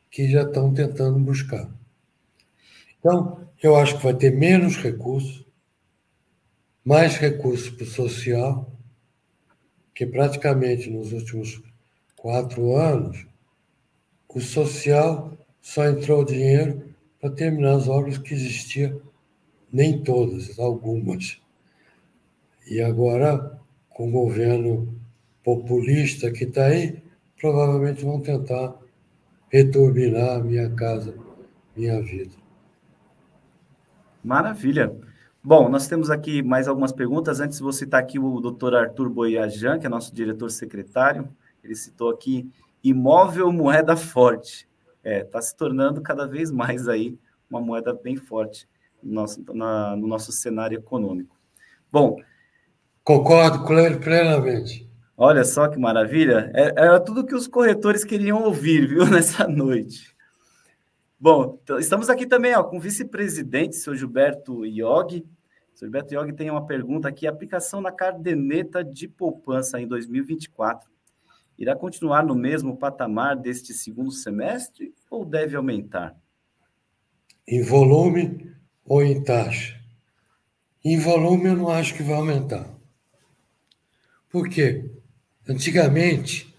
[0.09, 1.69] que já estão tentando buscar.
[2.99, 5.45] Então, eu acho que vai ter menos recursos,
[6.89, 8.67] mais recursos para o social
[9.93, 11.61] que praticamente nos últimos
[12.15, 13.27] quatro anos,
[14.27, 18.99] o social só entrou dinheiro para terminar as obras que existiam,
[19.71, 21.39] nem todas, algumas.
[22.65, 24.99] E agora, com o governo
[25.43, 27.03] populista que está aí,
[27.39, 28.73] provavelmente vão tentar
[29.51, 31.13] returbinar minha casa,
[31.77, 32.33] minha vida.
[34.23, 35.08] Maravilha.
[35.41, 37.39] Bom, nós temos aqui mais algumas perguntas.
[37.39, 41.29] Antes vou citar aqui o doutor Arthur Boiajan, que é nosso diretor secretário.
[41.63, 42.51] Ele citou aqui
[42.83, 44.67] imóvel moeda forte.
[45.01, 47.17] É, está se tornando cada vez mais aí
[47.49, 48.67] uma moeda bem forte
[49.01, 51.35] no nosso, na, no nosso cenário econômico.
[51.89, 52.17] Bom.
[53.01, 54.89] Concordo com ele plenamente.
[55.15, 56.51] Olha só que maravilha.
[56.53, 60.13] É, era tudo que os corretores queriam ouvir, viu, nessa noite.
[61.21, 65.27] Bom, então, estamos aqui também ó, com o vice-presidente, seu Gilberto Iog.
[65.75, 67.27] Seu Gilberto Iog tem uma pergunta aqui.
[67.27, 70.89] aplicação na caderneta de poupança em 2024
[71.57, 76.15] irá continuar no mesmo patamar deste segundo semestre ou deve aumentar?
[77.45, 78.55] Em volume
[78.85, 79.77] ou em taxa?
[80.81, 82.73] Em volume eu não acho que vai aumentar.
[84.29, 84.89] Por quê?
[85.49, 86.55] Antigamente,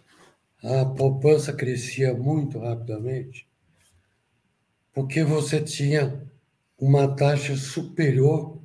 [0.63, 3.50] a poupança crescia muito rapidamente
[4.93, 6.23] porque você tinha
[6.79, 8.59] uma taxa superior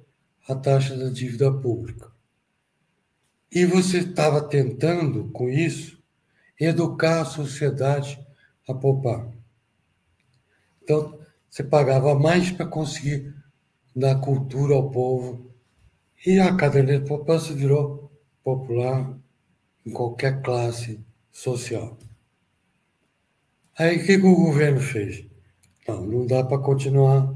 [0.48, 2.12] à taxa da dívida pública.
[3.52, 6.02] E você estava tentando, com isso,
[6.60, 8.20] educar a sociedade
[8.68, 9.32] a poupar.
[10.84, 11.20] Então,
[11.50, 13.34] você pagava mais para conseguir
[13.96, 15.52] dar cultura ao povo.
[16.26, 18.12] E a caderneta de poupança virou
[18.44, 19.18] popular
[19.86, 21.00] em qualquer classe
[21.32, 21.98] social.
[23.78, 25.26] Aí o que, que o governo fez?
[25.88, 27.34] Não, não dá para continuar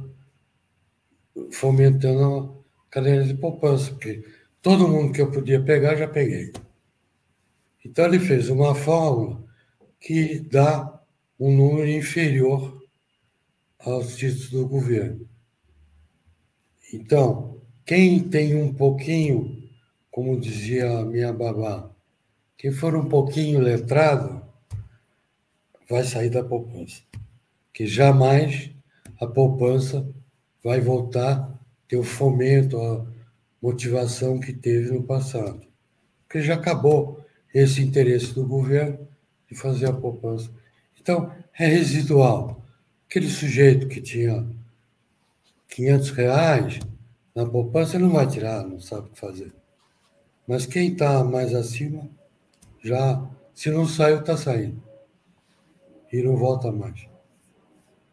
[1.51, 4.25] fomentando a cadeia de poupança, porque
[4.61, 6.51] todo mundo que eu podia pegar, já peguei.
[7.85, 9.43] Então, ele fez uma fórmula
[9.99, 11.01] que dá
[11.39, 12.81] um número inferior
[13.79, 15.29] aos títulos do governo.
[16.93, 19.69] Então, quem tem um pouquinho,
[20.09, 21.89] como dizia a minha babá,
[22.57, 24.41] quem for um pouquinho letrado,
[25.87, 27.09] vai sair da poupança
[27.80, 28.71] que jamais
[29.21, 30.05] a poupança
[30.61, 31.57] vai voltar
[31.88, 33.05] ter o fomento, a
[33.61, 35.65] motivação que teve no passado.
[36.27, 39.07] Porque já acabou esse interesse do governo
[39.49, 40.51] de fazer a poupança.
[40.99, 42.61] Então, é residual.
[43.09, 44.45] Aquele sujeito que tinha
[45.69, 46.80] 500 reais
[47.34, 49.53] na poupança não vai tirar, não sabe o que fazer.
[50.45, 52.09] Mas quem está mais acima,
[52.84, 53.25] já,
[53.55, 54.84] se não saiu, está saindo.
[56.11, 57.09] E não volta mais.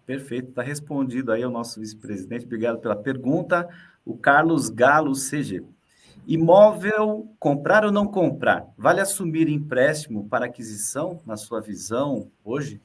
[0.07, 2.45] Perfeito, está respondido aí ao nosso vice-presidente.
[2.45, 3.69] Obrigado pela pergunta.
[4.05, 5.65] O Carlos Galo CG.
[6.29, 8.73] Imóvel, comprar ou não comprar?
[8.79, 12.81] Vale assumir empréstimo para aquisição, na sua visão, hoje?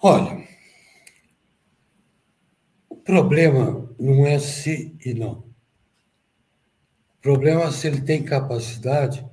[0.00, 0.46] Olha,
[2.88, 5.38] o problema não é se e não.
[7.18, 9.26] O problema é se ele tem capacidade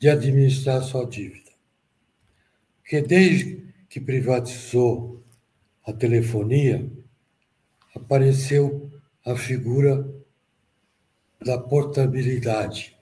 [0.00, 1.50] de administrar sua dívida.
[2.78, 3.65] Porque desde
[3.96, 5.24] que privatizou
[5.82, 6.86] a telefonia,
[7.94, 8.90] apareceu
[9.24, 10.06] a figura
[11.42, 12.94] da portabilidade.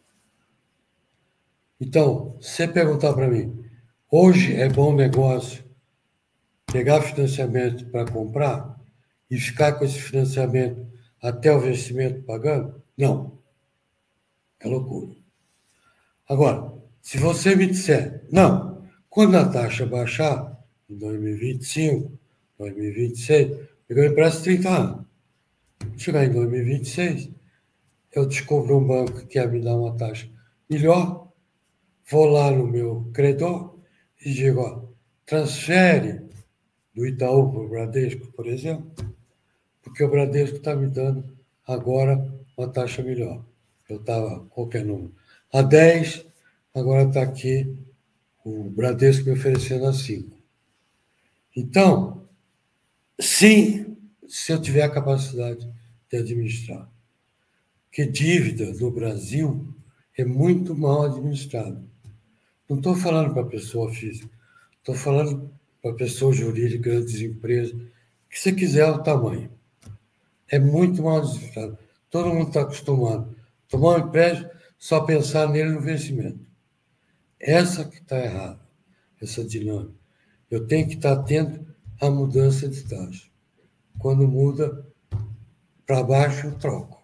[1.81, 3.61] Então, se perguntar para mim,
[4.09, 5.65] hoje é bom negócio
[6.67, 8.81] pegar financiamento para comprar
[9.29, 10.87] e ficar com esse financiamento
[11.21, 12.81] até o vencimento pagando?
[12.97, 13.37] Não.
[14.61, 15.13] É loucura.
[16.29, 16.73] Agora,
[17.03, 20.54] se você me disser, não, quando a taxa baixar,
[20.95, 22.19] em 2025,
[22.59, 25.07] 2026, pegou empréstimo 30 anos.
[25.97, 27.31] Chegar em 2026,
[28.13, 30.29] eu descubro um banco que quer me dar uma taxa
[30.71, 31.29] melhor,
[32.11, 33.77] vou lá no meu credor
[34.25, 34.85] e digo, ó,
[35.27, 36.23] transfere
[36.95, 38.93] do Itaú para o Bradesco, por exemplo,
[39.83, 41.25] porque o Bradesco está me dando
[41.67, 43.45] agora uma taxa melhor.
[43.89, 45.13] Eu estava, qualquer número,
[45.53, 46.25] a 10,
[46.73, 47.77] agora está aqui
[48.45, 50.44] o Bradesco me oferecendo a 5.
[51.57, 52.29] Então,
[53.21, 53.97] sim,
[54.27, 55.69] se eu tiver a capacidade
[56.11, 56.91] de administrar.
[57.85, 59.73] Porque dívida no Brasil
[60.17, 61.81] é muito mal administrada.
[62.69, 64.29] Não estou falando para pessoa física,
[64.79, 65.51] estou falando
[65.81, 67.81] para pessoa jurídica, grandes empresas,
[68.29, 69.51] que você quiser o tamanho.
[70.49, 71.79] É muito mal administrado.
[72.11, 73.37] Todo mundo está acostumado
[73.67, 76.41] a tomar um empréstimo, só pensar nele no vencimento.
[77.39, 78.61] Essa que está errada,
[79.21, 80.04] essa dinâmica.
[80.55, 81.67] Eu tenho que estar atento
[82.01, 83.29] à mudança de taxa.
[83.99, 84.87] Quando muda
[85.85, 87.03] para baixo, eu troco.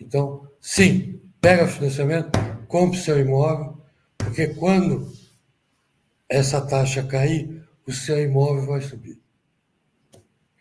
[0.00, 2.38] Então, sim, pega financiamento,
[2.68, 3.82] compre seu imóvel,
[4.16, 5.12] porque quando
[6.28, 9.18] essa taxa cair, o seu imóvel vai subir.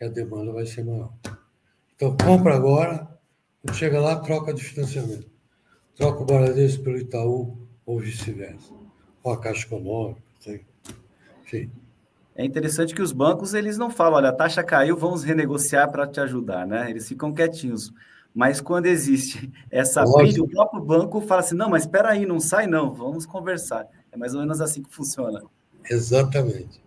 [0.01, 1.13] E a demanda vai ser maior.
[1.95, 3.15] Então, compra agora,
[3.73, 5.29] chega lá, troca de financiamento.
[5.95, 8.73] Troca o Bradesco pelo Itaú ou vice-versa.
[9.21, 10.21] Ou a Caixa Econômica,
[12.35, 16.05] É interessante que os bancos eles não falam, olha, a taxa caiu, vamos renegociar para
[16.05, 16.89] te ajudar, né?
[16.89, 17.91] Eles ficam quietinhos.
[18.33, 22.39] Mas quando existe essa briga, o próprio banco fala assim, não, mas espera aí, não
[22.39, 23.87] sai não, vamos conversar.
[24.11, 25.41] É mais ou menos assim que funciona.
[25.89, 26.79] Exatamente.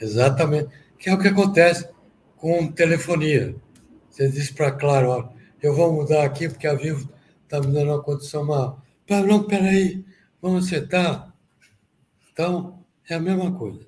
[0.00, 0.68] Exatamente.
[0.96, 1.88] Que é o que acontece
[2.36, 3.56] com telefonia.
[4.08, 5.28] Você diz para Claro, ó,
[5.62, 7.08] eu vou mudar aqui porque a Vivo
[7.42, 8.80] está me dando uma condição mal.
[9.08, 10.04] Não, peraí,
[10.40, 11.34] vamos acertar.
[12.32, 12.79] Então,
[13.12, 13.86] é a mesma coisa.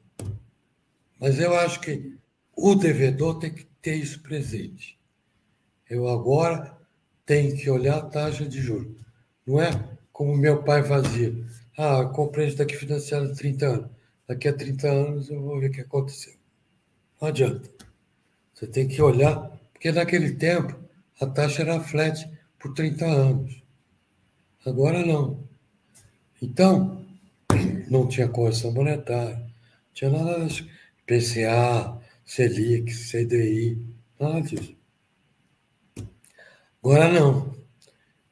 [1.19, 2.17] Mas eu acho que
[2.57, 4.99] o devedor tem que ter isso presente.
[5.89, 6.77] Eu agora
[7.25, 8.97] tenho que olhar a taxa de juros.
[9.47, 9.71] Não é
[10.13, 11.35] como meu pai fazia.
[11.77, 13.91] Ah, comprei isso daqui financiado há 30 anos.
[14.27, 16.35] Daqui a 30 anos eu vou ver o que aconteceu.
[17.21, 17.71] Não adianta.
[18.53, 20.79] Você tem que olhar, porque naquele tempo
[21.21, 23.63] a taxa era flat por 30 anos.
[24.65, 25.43] Agora não.
[26.41, 27.02] Então,
[27.93, 29.47] não tinha correção monetária,
[29.93, 30.67] tinha nada disso.
[31.07, 33.79] PCA, Selic, CDI,
[34.19, 34.75] nada disso.
[36.83, 37.55] Agora não.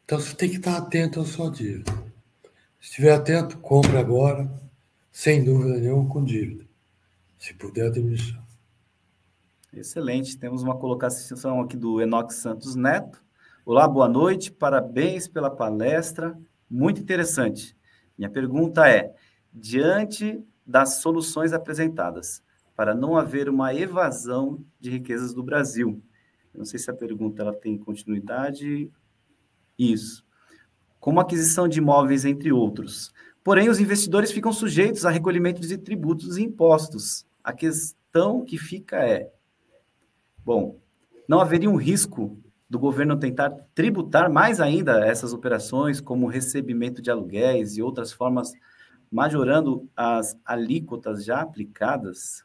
[0.05, 1.93] Então você tem que estar atento ao seu dívida.
[2.81, 4.51] Se estiver atento, compre agora,
[5.13, 6.65] sem dúvida nenhuma, com dívida.
[7.39, 8.43] Se puder, administrar.
[9.73, 10.39] Excelente.
[10.39, 13.23] Temos uma colocação aqui do Enox Santos Neto.
[13.65, 14.51] Olá, boa noite.
[14.51, 16.37] Parabéns pela palestra.
[16.69, 17.77] Muito interessante.
[18.19, 19.15] Minha pergunta é:
[19.53, 22.43] diante das soluções apresentadas,
[22.77, 26.03] para não haver uma evasão de riquezas do Brasil.
[26.55, 28.91] não sei se a pergunta ela tem continuidade.
[29.79, 30.25] Isso.
[30.99, 33.13] Como aquisição de imóveis, entre outros.
[33.43, 37.27] Porém, os investidores ficam sujeitos a recolhimento de tributos e impostos.
[37.43, 39.31] A questão que fica é:
[40.45, 40.79] bom,
[41.27, 42.39] não haveria um risco
[42.69, 48.53] do governo tentar tributar mais ainda essas operações, como recebimento de aluguéis e outras formas,
[49.11, 52.45] majorando as alíquotas já aplicadas?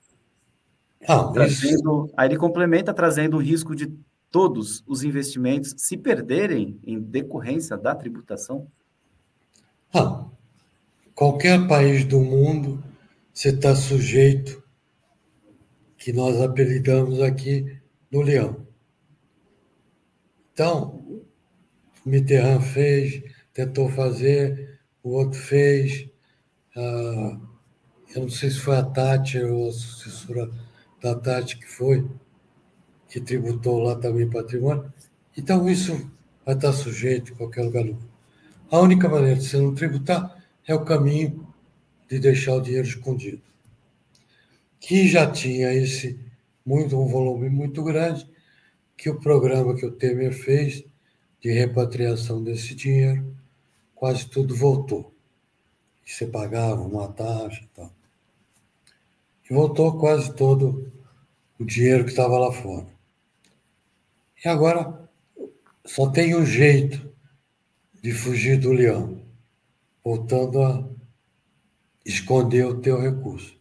[1.07, 3.93] Ah, trazendo, aí ele complementa trazendo o risco de
[4.31, 8.67] todos os investimentos se perderem em decorrência da tributação?
[9.93, 10.25] Ah,
[11.13, 12.83] qualquer país do mundo
[13.33, 14.63] você está sujeito,
[15.97, 17.79] que nós apelidamos aqui
[18.11, 18.65] no leão.
[20.53, 21.23] Então,
[22.05, 26.09] Mitterrand fez, tentou fazer, o outro fez.
[26.75, 27.39] Ah,
[28.15, 30.51] eu não sei se foi a Tati ou a sucessora
[31.01, 32.07] da Tati que foi,
[33.09, 34.91] que tributou lá também patrimônio.
[35.37, 36.11] Então, isso
[36.45, 38.09] vai estar sujeito em qualquer lugar do mundo.
[38.69, 41.47] A única maneira de você não tributar é o caminho
[42.09, 43.41] de deixar o dinheiro escondido.
[44.79, 46.19] Que já tinha esse
[46.65, 48.27] muito um volume muito grande,
[48.97, 50.83] que o programa que o Temer fez
[51.39, 53.35] de repatriação desse dinheiro,
[53.93, 55.14] quase tudo voltou.
[56.05, 57.91] E você pagava uma taxa e tal.
[59.49, 60.91] E voltou quase todo
[61.59, 62.87] o dinheiro que estava lá fora.
[64.43, 65.09] E agora
[65.85, 67.11] só tem um jeito
[68.01, 69.25] de fugir do leão,
[70.03, 70.87] voltando a
[72.05, 73.59] esconder o teu recurso.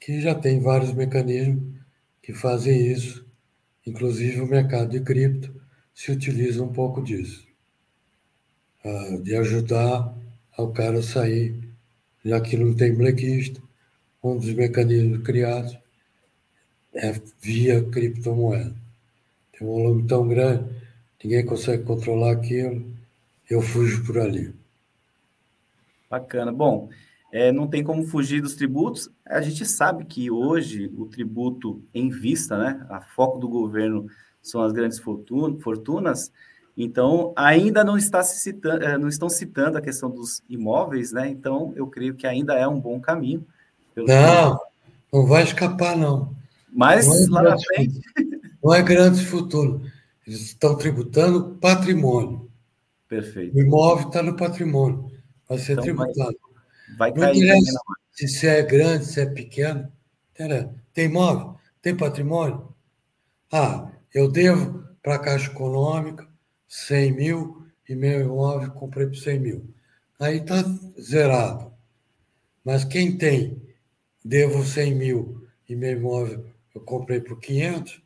[0.00, 1.78] Que já tem vários mecanismos
[2.22, 3.26] que fazem isso,
[3.86, 5.54] inclusive o mercado de cripto
[5.94, 7.46] se utiliza um pouco disso,
[8.84, 10.14] ah, de ajudar
[10.58, 11.54] ao cara sair,
[12.24, 13.58] já que não tem blacklist,
[14.22, 15.78] um dos mecanismos criados
[16.92, 18.74] é via criptomoeda.
[19.52, 20.68] Tem um volume tão grande,
[21.22, 22.84] ninguém consegue controlar aquilo,
[23.48, 24.52] eu fujo por ali.
[26.10, 26.50] Bacana.
[26.50, 26.88] Bom,
[27.30, 29.08] é, não tem como fugir dos tributos.
[29.24, 34.08] A gente sabe que hoje o tributo em vista, né, a foco do governo
[34.42, 36.32] são as grandes fortunas,
[36.80, 41.28] então ainda não, está se citando, é, não estão citando a questão dos imóveis, né?
[41.28, 43.44] Então eu creio que ainda é um bom caminho.
[43.96, 44.60] Não,
[45.12, 46.36] não vai escapar, não.
[46.72, 48.00] Mas é lá na frente.
[48.62, 49.82] Não é grande futuro.
[50.24, 52.48] Eles estão tributando patrimônio.
[53.08, 53.56] Perfeito.
[53.56, 55.10] O imóvel está no patrimônio.
[55.48, 56.36] Vai ser então, tributado.
[56.96, 57.62] Vai, vai cair.
[58.12, 59.90] Se, se é grande, se é pequeno.
[60.92, 61.56] Tem imóvel?
[61.82, 62.68] Tem patrimônio?
[63.50, 66.27] Ah, eu devo para a Caixa Econômica
[66.68, 69.74] 100 mil e meu imóvel comprei por 100 mil.
[70.20, 70.62] Aí está
[71.00, 71.72] zerado.
[72.64, 73.62] Mas quem tem,
[74.22, 76.44] devo 100 mil e meu imóvel
[76.74, 78.02] eu comprei por 500,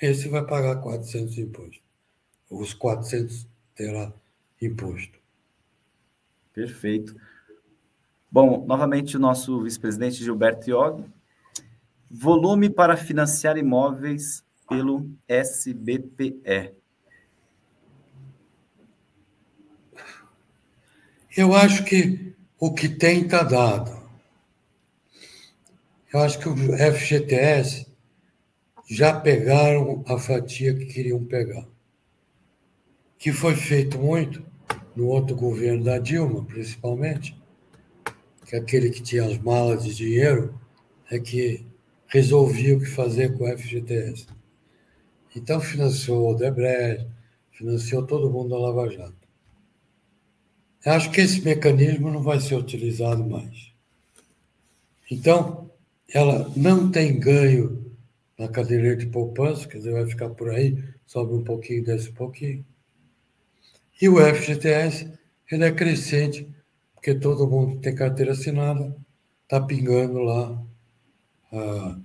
[0.00, 1.82] esse vai pagar 400 de imposto.
[2.48, 4.12] Os 400 terá
[4.62, 5.18] imposto.
[6.54, 7.14] Perfeito.
[8.30, 11.04] Bom, novamente o nosso vice-presidente Gilberto Iog.
[12.10, 16.77] Volume para financiar imóveis pelo SBPE.
[21.38, 23.96] Eu acho que o que tem está dado.
[26.12, 27.86] Eu acho que o FGTS
[28.90, 31.64] já pegaram a fatia que queriam pegar.
[33.16, 34.44] Que foi feito muito
[34.96, 37.40] no outro governo da Dilma, principalmente,
[38.44, 40.58] que é aquele que tinha as malas de dinheiro
[41.08, 41.64] é que
[42.08, 44.26] resolvia o que fazer com o FGTS.
[45.36, 47.06] Então financiou o Odebrecht,
[47.52, 49.17] financiou todo mundo da Lava Jato.
[50.84, 53.72] Acho que esse mecanismo não vai ser utilizado mais.
[55.10, 55.70] Então,
[56.12, 57.94] ela não tem ganho
[58.38, 62.14] na cadeira de poupança, quer dizer, vai ficar por aí, sobe um pouquinho, desce um
[62.14, 62.64] pouquinho.
[64.00, 65.10] E o FGTS,
[65.50, 66.48] ele é crescente,
[66.94, 68.94] porque todo mundo tem carteira assinada,
[69.42, 70.62] está pingando lá.
[71.52, 71.98] Ah,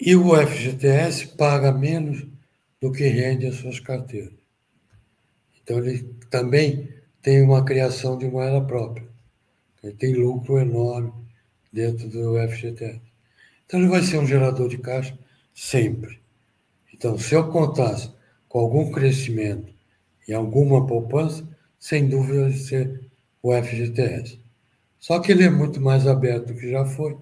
[0.00, 2.26] e o FGTS paga menos
[2.80, 4.32] do que rende as suas carteiras.
[5.62, 6.88] Então, ele também
[7.22, 9.06] tem uma criação de moeda própria.
[9.82, 11.12] Ele tem lucro enorme
[11.72, 13.00] dentro do FGTS.
[13.66, 15.16] Então, ele vai ser um gerador de caixa
[15.54, 16.20] sempre.
[16.92, 18.10] Então, se eu contasse
[18.48, 19.72] com algum crescimento
[20.26, 21.46] e alguma poupança,
[21.78, 23.00] sem dúvida vai ser
[23.42, 24.38] o FGTS.
[24.98, 27.16] Só que ele é muito mais aberto do que já foi,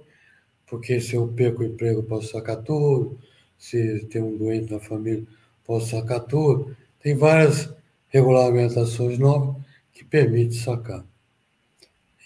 [0.66, 3.18] porque se eu perco o emprego, posso sacar tudo,
[3.56, 5.24] se tem um doente na família,
[5.64, 6.76] posso sacar tudo.
[7.00, 7.72] Tem várias
[8.08, 9.56] regulamentações novas
[9.98, 11.04] que permite sacar.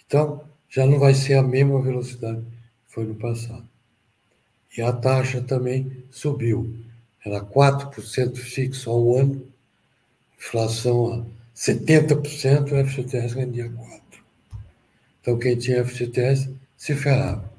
[0.05, 3.67] Então, já não vai ser a mesma velocidade que foi no passado.
[4.77, 6.77] E a taxa também subiu.
[7.25, 9.47] Era 4% fixo ao ano,
[10.39, 11.25] inflação a
[11.57, 14.01] 70%, o FGTS rendia 4%.
[15.23, 17.51] Então, quem tinha FGTS se ferrava.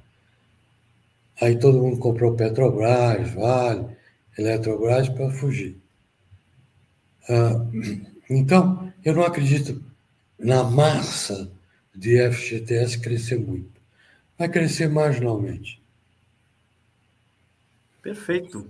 [1.41, 3.97] Aí todo mundo comprou Petrobras, Vale,
[4.37, 5.75] Eletrobras para fugir.
[7.27, 7.65] Ah,
[8.29, 9.92] então, eu não acredito
[10.43, 11.49] na massa
[11.95, 13.81] de FGTS crescer muito.
[14.37, 15.81] Vai crescer marginalmente.
[18.01, 18.69] Perfeito.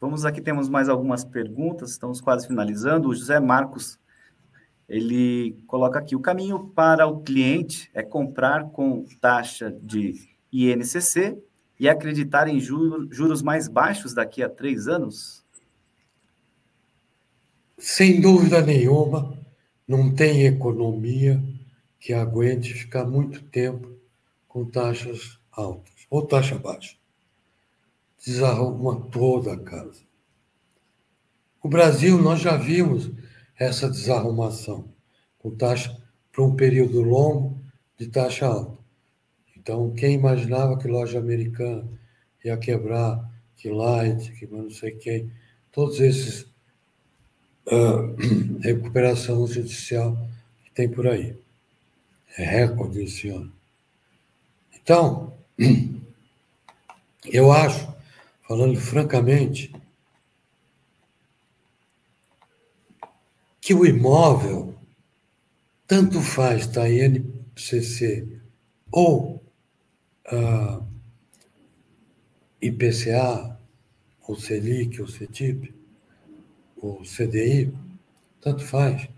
[0.00, 3.08] Vamos aqui, temos mais algumas perguntas, estamos quase finalizando.
[3.08, 3.98] O José Marcos,
[4.88, 11.38] ele coloca aqui, o caminho para o cliente é comprar com taxa de INCC
[11.78, 15.44] e acreditar em juros mais baixos daqui a três anos?
[17.78, 19.36] Sem dúvida nenhuma,
[19.86, 21.42] não tem economia
[21.98, 23.90] que aguente ficar muito tempo
[24.48, 26.96] com taxas altas ou taxa baixa.
[28.24, 30.02] Desarruma toda a casa.
[31.62, 33.10] O Brasil, nós já vimos
[33.58, 34.92] essa desarrumação
[35.38, 35.96] com taxa
[36.30, 37.60] para um período longo
[37.96, 38.82] de taxa alta.
[39.56, 41.88] Então, quem imaginava que loja americana
[42.44, 45.30] ia quebrar, que Light, que não sei quem,
[45.70, 46.51] todos esses
[47.66, 48.16] uh,
[48.60, 50.16] recuperação judicial
[50.64, 51.36] que tem por aí.
[52.36, 53.52] É recorde esse ano.
[54.74, 55.34] Então,
[57.26, 57.94] eu acho,
[58.46, 59.72] falando francamente,
[63.60, 64.74] que o imóvel
[65.86, 67.00] tanto faz estar tá, em
[67.54, 68.26] NCC
[68.90, 69.42] ou
[70.32, 70.86] uh,
[72.60, 73.58] IPCA,
[74.26, 75.74] ou Selic, ou CETIP,
[76.82, 77.72] o CDI,
[78.40, 79.08] tanto faz.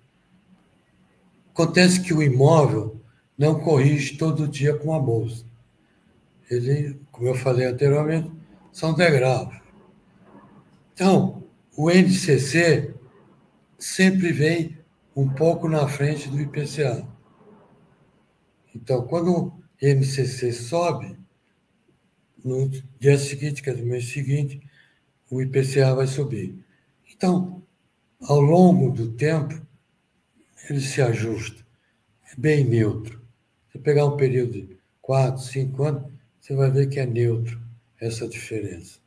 [1.51, 3.01] Acontece que o imóvel
[3.39, 5.45] não corrige todo dia com a bolsa.
[6.51, 8.31] Ele, como eu falei anteriormente,
[8.71, 9.55] são degraus.
[10.93, 11.43] Então,
[11.77, 12.95] o NCC
[13.79, 14.79] sempre vem
[15.17, 17.07] um pouco na frente do IPCA.
[18.75, 21.17] Então, quando o NCC sobe,
[22.45, 22.69] no
[23.01, 24.61] dia seguinte, que é do mês seguinte,
[25.31, 26.63] o IPCA vai subir.
[27.17, 27.63] Então,
[28.21, 29.55] ao longo do tempo,
[30.69, 31.65] ele se ajusta.
[32.33, 33.23] É bem neutro.
[33.71, 37.61] Se pegar um período de quatro, cinco anos, você vai ver que é neutro
[38.01, 38.99] essa diferença.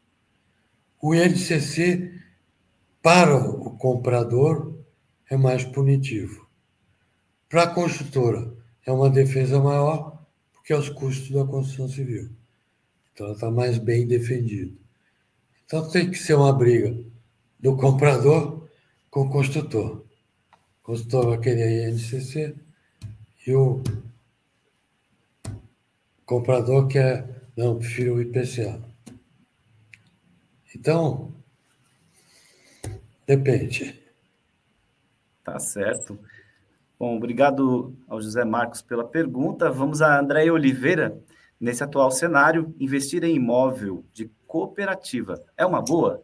[1.01, 2.13] O INCC,
[3.01, 4.75] para o comprador,
[5.29, 6.47] é mais punitivo.
[7.49, 8.53] Para a construtora,
[8.85, 12.29] é uma defesa maior, porque é os custos da construção civil.
[13.13, 14.73] Então, ela está mais bem defendida.
[15.65, 16.97] Então, tem que ser uma briga
[17.59, 18.67] do comprador
[19.09, 20.03] com o construtor.
[20.81, 22.55] O construtor vai querer INCC
[23.45, 23.81] e o
[26.25, 28.81] comprador quer, não, prefiro o IPCA.
[30.75, 31.33] Então,
[33.25, 33.99] depende.
[35.43, 36.19] Tá certo.
[36.99, 39.71] Bom, obrigado ao José Marcos pela pergunta.
[39.71, 41.17] Vamos a André Oliveira.
[41.59, 46.23] Nesse atual cenário, investir em imóvel de cooperativa é uma boa?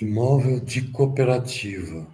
[0.00, 2.06] Imóvel de cooperativa.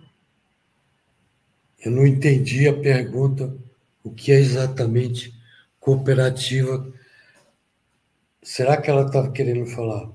[1.85, 3.55] Eu não entendi a pergunta,
[4.03, 5.35] o que é exatamente
[5.79, 6.91] cooperativa.
[8.43, 10.11] Será que ela estava querendo falar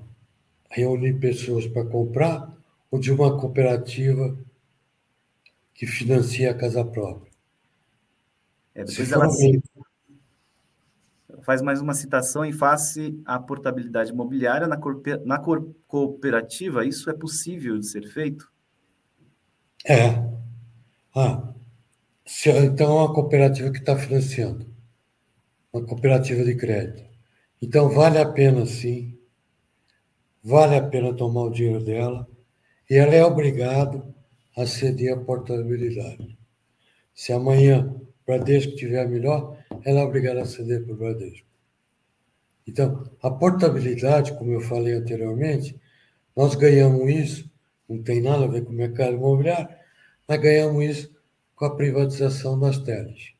[0.68, 2.56] reunir pessoas para comprar
[2.90, 4.36] ou de uma cooperativa
[5.74, 7.30] que financia a casa própria?
[8.74, 9.28] É, depois ela
[11.42, 14.78] faz mais uma citação em face à portabilidade imobiliária na,
[15.24, 15.38] na
[15.86, 16.84] cooperativa.
[16.84, 18.50] Isso é possível de ser feito?
[19.86, 20.30] É.
[21.14, 21.52] Ah,
[22.24, 24.66] se, então é uma cooperativa que está financiando,
[25.72, 27.02] uma cooperativa de crédito.
[27.60, 29.18] Então vale a pena sim,
[30.42, 32.28] vale a pena tomar o dinheiro dela
[32.88, 34.02] e ela é obrigada
[34.56, 36.38] a ceder a portabilidade.
[37.14, 41.46] Se amanhã o Bradesco tiver melhor, ela é obrigada a ceder para o Bradesco.
[42.66, 45.80] Então, a portabilidade, como eu falei anteriormente,
[46.36, 47.50] nós ganhamos isso,
[47.88, 49.68] não tem nada a ver com o mercado imobiliário,
[50.28, 51.20] mas ganhamos isso
[51.56, 53.32] com a privatização das teles.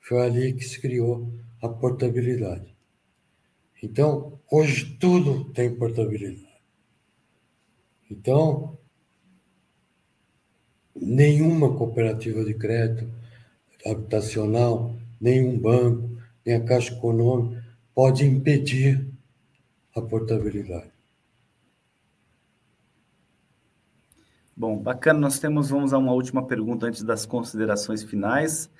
[0.00, 1.32] Foi ali que se criou
[1.62, 2.76] a portabilidade.
[3.82, 6.60] Então, hoje tudo tem portabilidade.
[8.10, 8.78] Então,
[10.94, 13.10] nenhuma cooperativa de crédito
[13.86, 16.10] habitacional, nenhum banco,
[16.44, 17.62] nem a Caixa Econômica
[17.94, 19.06] pode impedir
[19.94, 20.90] a portabilidade.
[24.56, 25.18] Bom, bacana.
[25.18, 28.70] Nós temos, vamos a uma última pergunta antes das considerações finais.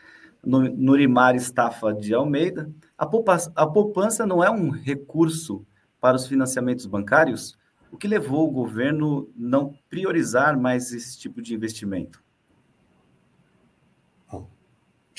[0.45, 2.71] Nurimar Estafa de Almeida.
[2.97, 5.67] A poupança, a poupança não é um recurso
[6.01, 7.59] para os financiamentos bancários?
[7.91, 12.23] O que levou o governo não priorizar mais esse tipo de investimento?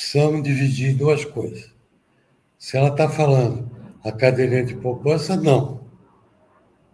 [0.01, 1.71] Precisamos dividir duas coisas.
[2.57, 3.69] Se ela está falando
[4.03, 5.87] a cadeirinha de poupança, não.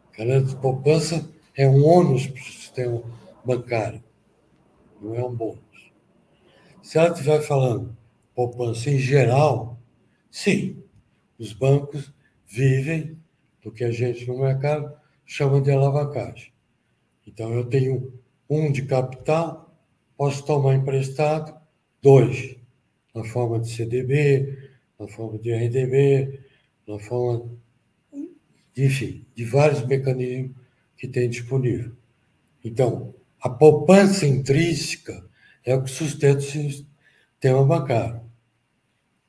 [0.09, 3.03] A cadeira de poupança é um ônus para o sistema
[3.45, 4.03] bancário,
[5.01, 5.93] não é um bônus.
[6.83, 7.95] Se ela estiver falando
[8.35, 9.79] poupança em geral,
[10.29, 10.83] sim,
[11.39, 12.13] os bancos
[12.45, 13.17] vivem
[13.63, 14.91] do que a gente no mercado
[15.25, 16.51] chama de alavancagem.
[17.25, 18.13] Então, eu tenho
[18.49, 19.73] um de capital,
[20.17, 21.57] posso tomar emprestado
[22.01, 22.56] dois,
[23.17, 26.39] na forma de CDB, na forma de RDB,
[26.87, 27.49] na forma,
[28.77, 30.55] enfim, de vários mecanismos
[30.95, 31.93] que tem disponível.
[32.63, 35.27] Então, a poupança intrínseca
[35.65, 38.21] é o que sustenta o sistema bancário.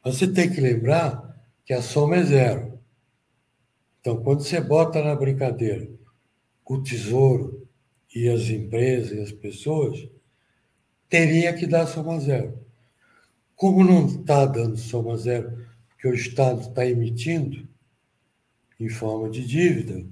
[0.04, 2.78] Você tem que lembrar que a soma é zero.
[4.00, 5.88] Então, quando você bota na brincadeira
[6.64, 7.66] o tesouro
[8.14, 10.06] e as empresas e as pessoas,
[11.08, 12.67] teria que dar soma zero.
[13.58, 17.68] Como não está dando soma zero, porque o Estado está emitindo
[18.80, 20.06] em forma de dívida,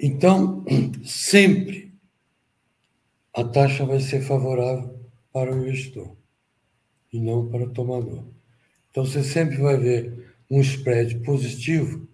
[0.00, 0.64] então
[1.06, 1.94] sempre
[3.32, 4.98] a taxa vai ser favorável
[5.32, 6.16] para o investidor
[7.12, 8.24] e não para o tomador.
[8.90, 12.08] Então você sempre vai ver um spread positivo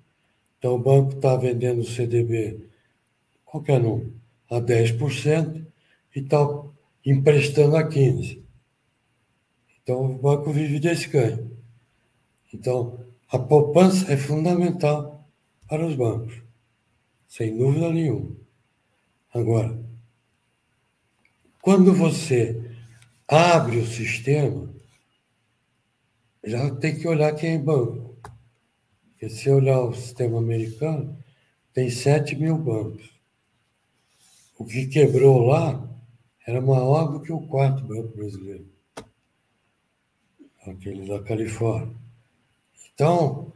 [0.64, 2.58] então, o banco está vendendo o CDB,
[3.44, 4.14] qualquer número,
[4.50, 5.62] a 10%
[6.16, 6.38] e está
[7.04, 8.42] emprestando a 15%.
[9.84, 11.54] Então, o banco vive desse ganho.
[12.52, 15.28] Então, a poupança é fundamental
[15.68, 16.42] para os bancos,
[17.28, 18.34] sem dúvida nenhuma.
[19.32, 19.78] Agora,
[21.60, 22.74] quando você
[23.28, 24.72] abre o sistema,
[26.42, 28.16] já tem que olhar quem é banco.
[29.10, 31.18] Porque se olhar o sistema americano,
[31.74, 33.10] tem 7 mil bancos.
[34.58, 35.86] O que quebrou lá
[36.46, 38.66] era maior do que o quarto banco brasileiro,
[40.70, 41.94] aquele da Califórnia.
[42.94, 43.52] Então,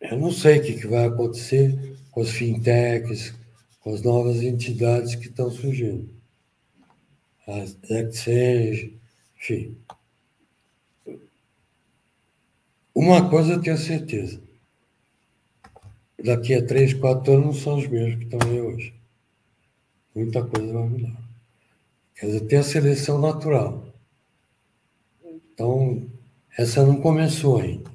[0.00, 3.34] eu não sei o que vai acontecer com as fintechs,
[3.80, 6.08] com as novas entidades que estão surgindo.
[7.46, 8.98] As exchange,
[9.38, 9.76] enfim.
[12.94, 14.40] Uma coisa eu tenho certeza.
[16.24, 18.94] Daqui a três, quatro anos não são os mesmos que estão aí hoje.
[20.14, 21.22] Muita coisa vai mudar.
[22.14, 23.85] Quer dizer, tem a seleção natural.
[25.56, 26.06] Então,
[26.58, 27.90] essa não começou ainda.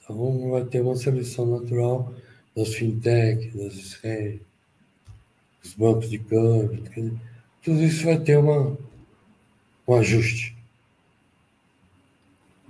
[0.00, 2.14] Então, vai ter uma seleção natural
[2.56, 4.40] das fintechs, das SREI,
[5.60, 6.84] dos bancos de câmbio.
[7.60, 8.78] Tudo isso vai ter uma,
[9.88, 10.56] um ajuste.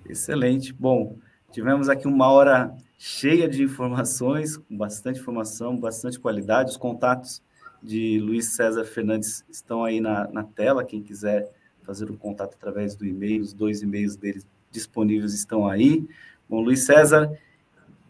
[0.09, 0.73] Excelente.
[0.73, 1.19] Bom,
[1.53, 6.71] tivemos aqui uma hora cheia de informações, com bastante informação, bastante qualidade.
[6.71, 7.43] Os contatos
[7.83, 10.83] de Luiz César Fernandes estão aí na, na tela.
[10.83, 16.07] Quem quiser fazer um contato através do e-mail, os dois e-mails dele disponíveis estão aí.
[16.49, 17.31] Bom, Luiz César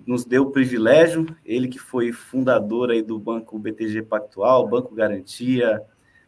[0.06, 5.82] nos deu o privilégio, ele que foi fundador aí do Banco BTG Pactual, Banco Garantia,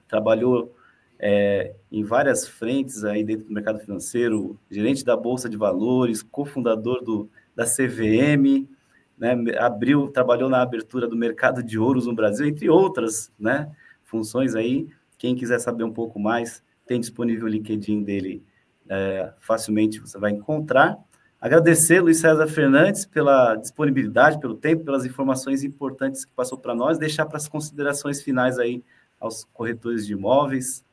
[0.06, 0.74] trabalhou
[1.18, 7.02] é, em várias frentes aí dentro do mercado financeiro, gerente da Bolsa de Valores, cofundador
[7.02, 8.68] do, da CVM,
[9.16, 13.70] né, abriu, trabalhou na abertura do mercado de ouros no Brasil, entre outras né,
[14.02, 14.88] funções aí.
[15.16, 18.42] Quem quiser saber um pouco mais, tem disponível o LinkedIn dele,
[18.88, 20.98] é, facilmente você vai encontrar.
[21.40, 26.98] Agradecer, Luiz César Fernandes, pela disponibilidade, pelo tempo, pelas informações importantes que passou para nós,
[26.98, 28.82] deixar para as considerações finais aí
[29.18, 30.84] aos corretores de imóveis.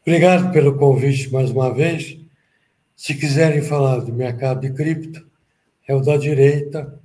[0.00, 2.18] Obrigado pelo convite mais uma vez.
[2.96, 5.26] Se quiserem falar do mercado de cripto,
[5.86, 6.98] é o da direita,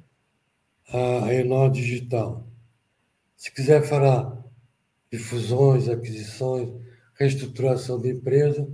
[0.92, 2.46] a Renault Digital.
[3.36, 4.38] Se quiser falar
[5.12, 6.70] de fusões, aquisições,
[7.20, 8.68] reestruturação de empresa,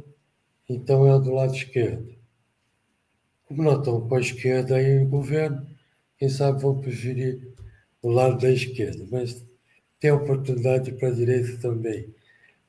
[0.69, 2.15] então é do lado esquerdo.
[3.45, 5.65] Como nós estamos com a esquerda aí no governo,
[6.17, 7.51] quem sabe vão preferir
[8.01, 9.43] o lado da esquerda, mas
[9.99, 12.13] tem oportunidade para a direita também,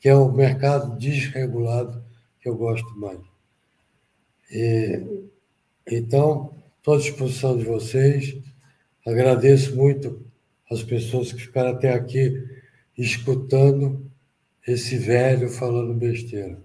[0.00, 2.02] que é o mercado desregulado
[2.40, 3.20] que eu gosto mais.
[4.50, 5.28] E,
[5.86, 8.36] então, estou à disposição de vocês.
[9.06, 10.24] Agradeço muito
[10.70, 12.44] as pessoas que ficaram até aqui
[12.96, 14.05] escutando
[14.66, 16.58] esse velho falando besteira.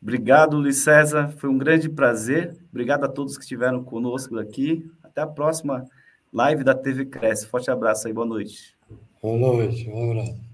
[0.00, 1.34] Obrigado, Luiz César.
[1.36, 2.56] Foi um grande prazer.
[2.70, 4.88] Obrigado a todos que estiveram conosco aqui.
[5.02, 5.84] Até a próxima
[6.32, 7.46] live da TV Cresce.
[7.46, 8.76] Forte abraço aí, boa noite.
[9.20, 10.48] Boa noite, um abraço.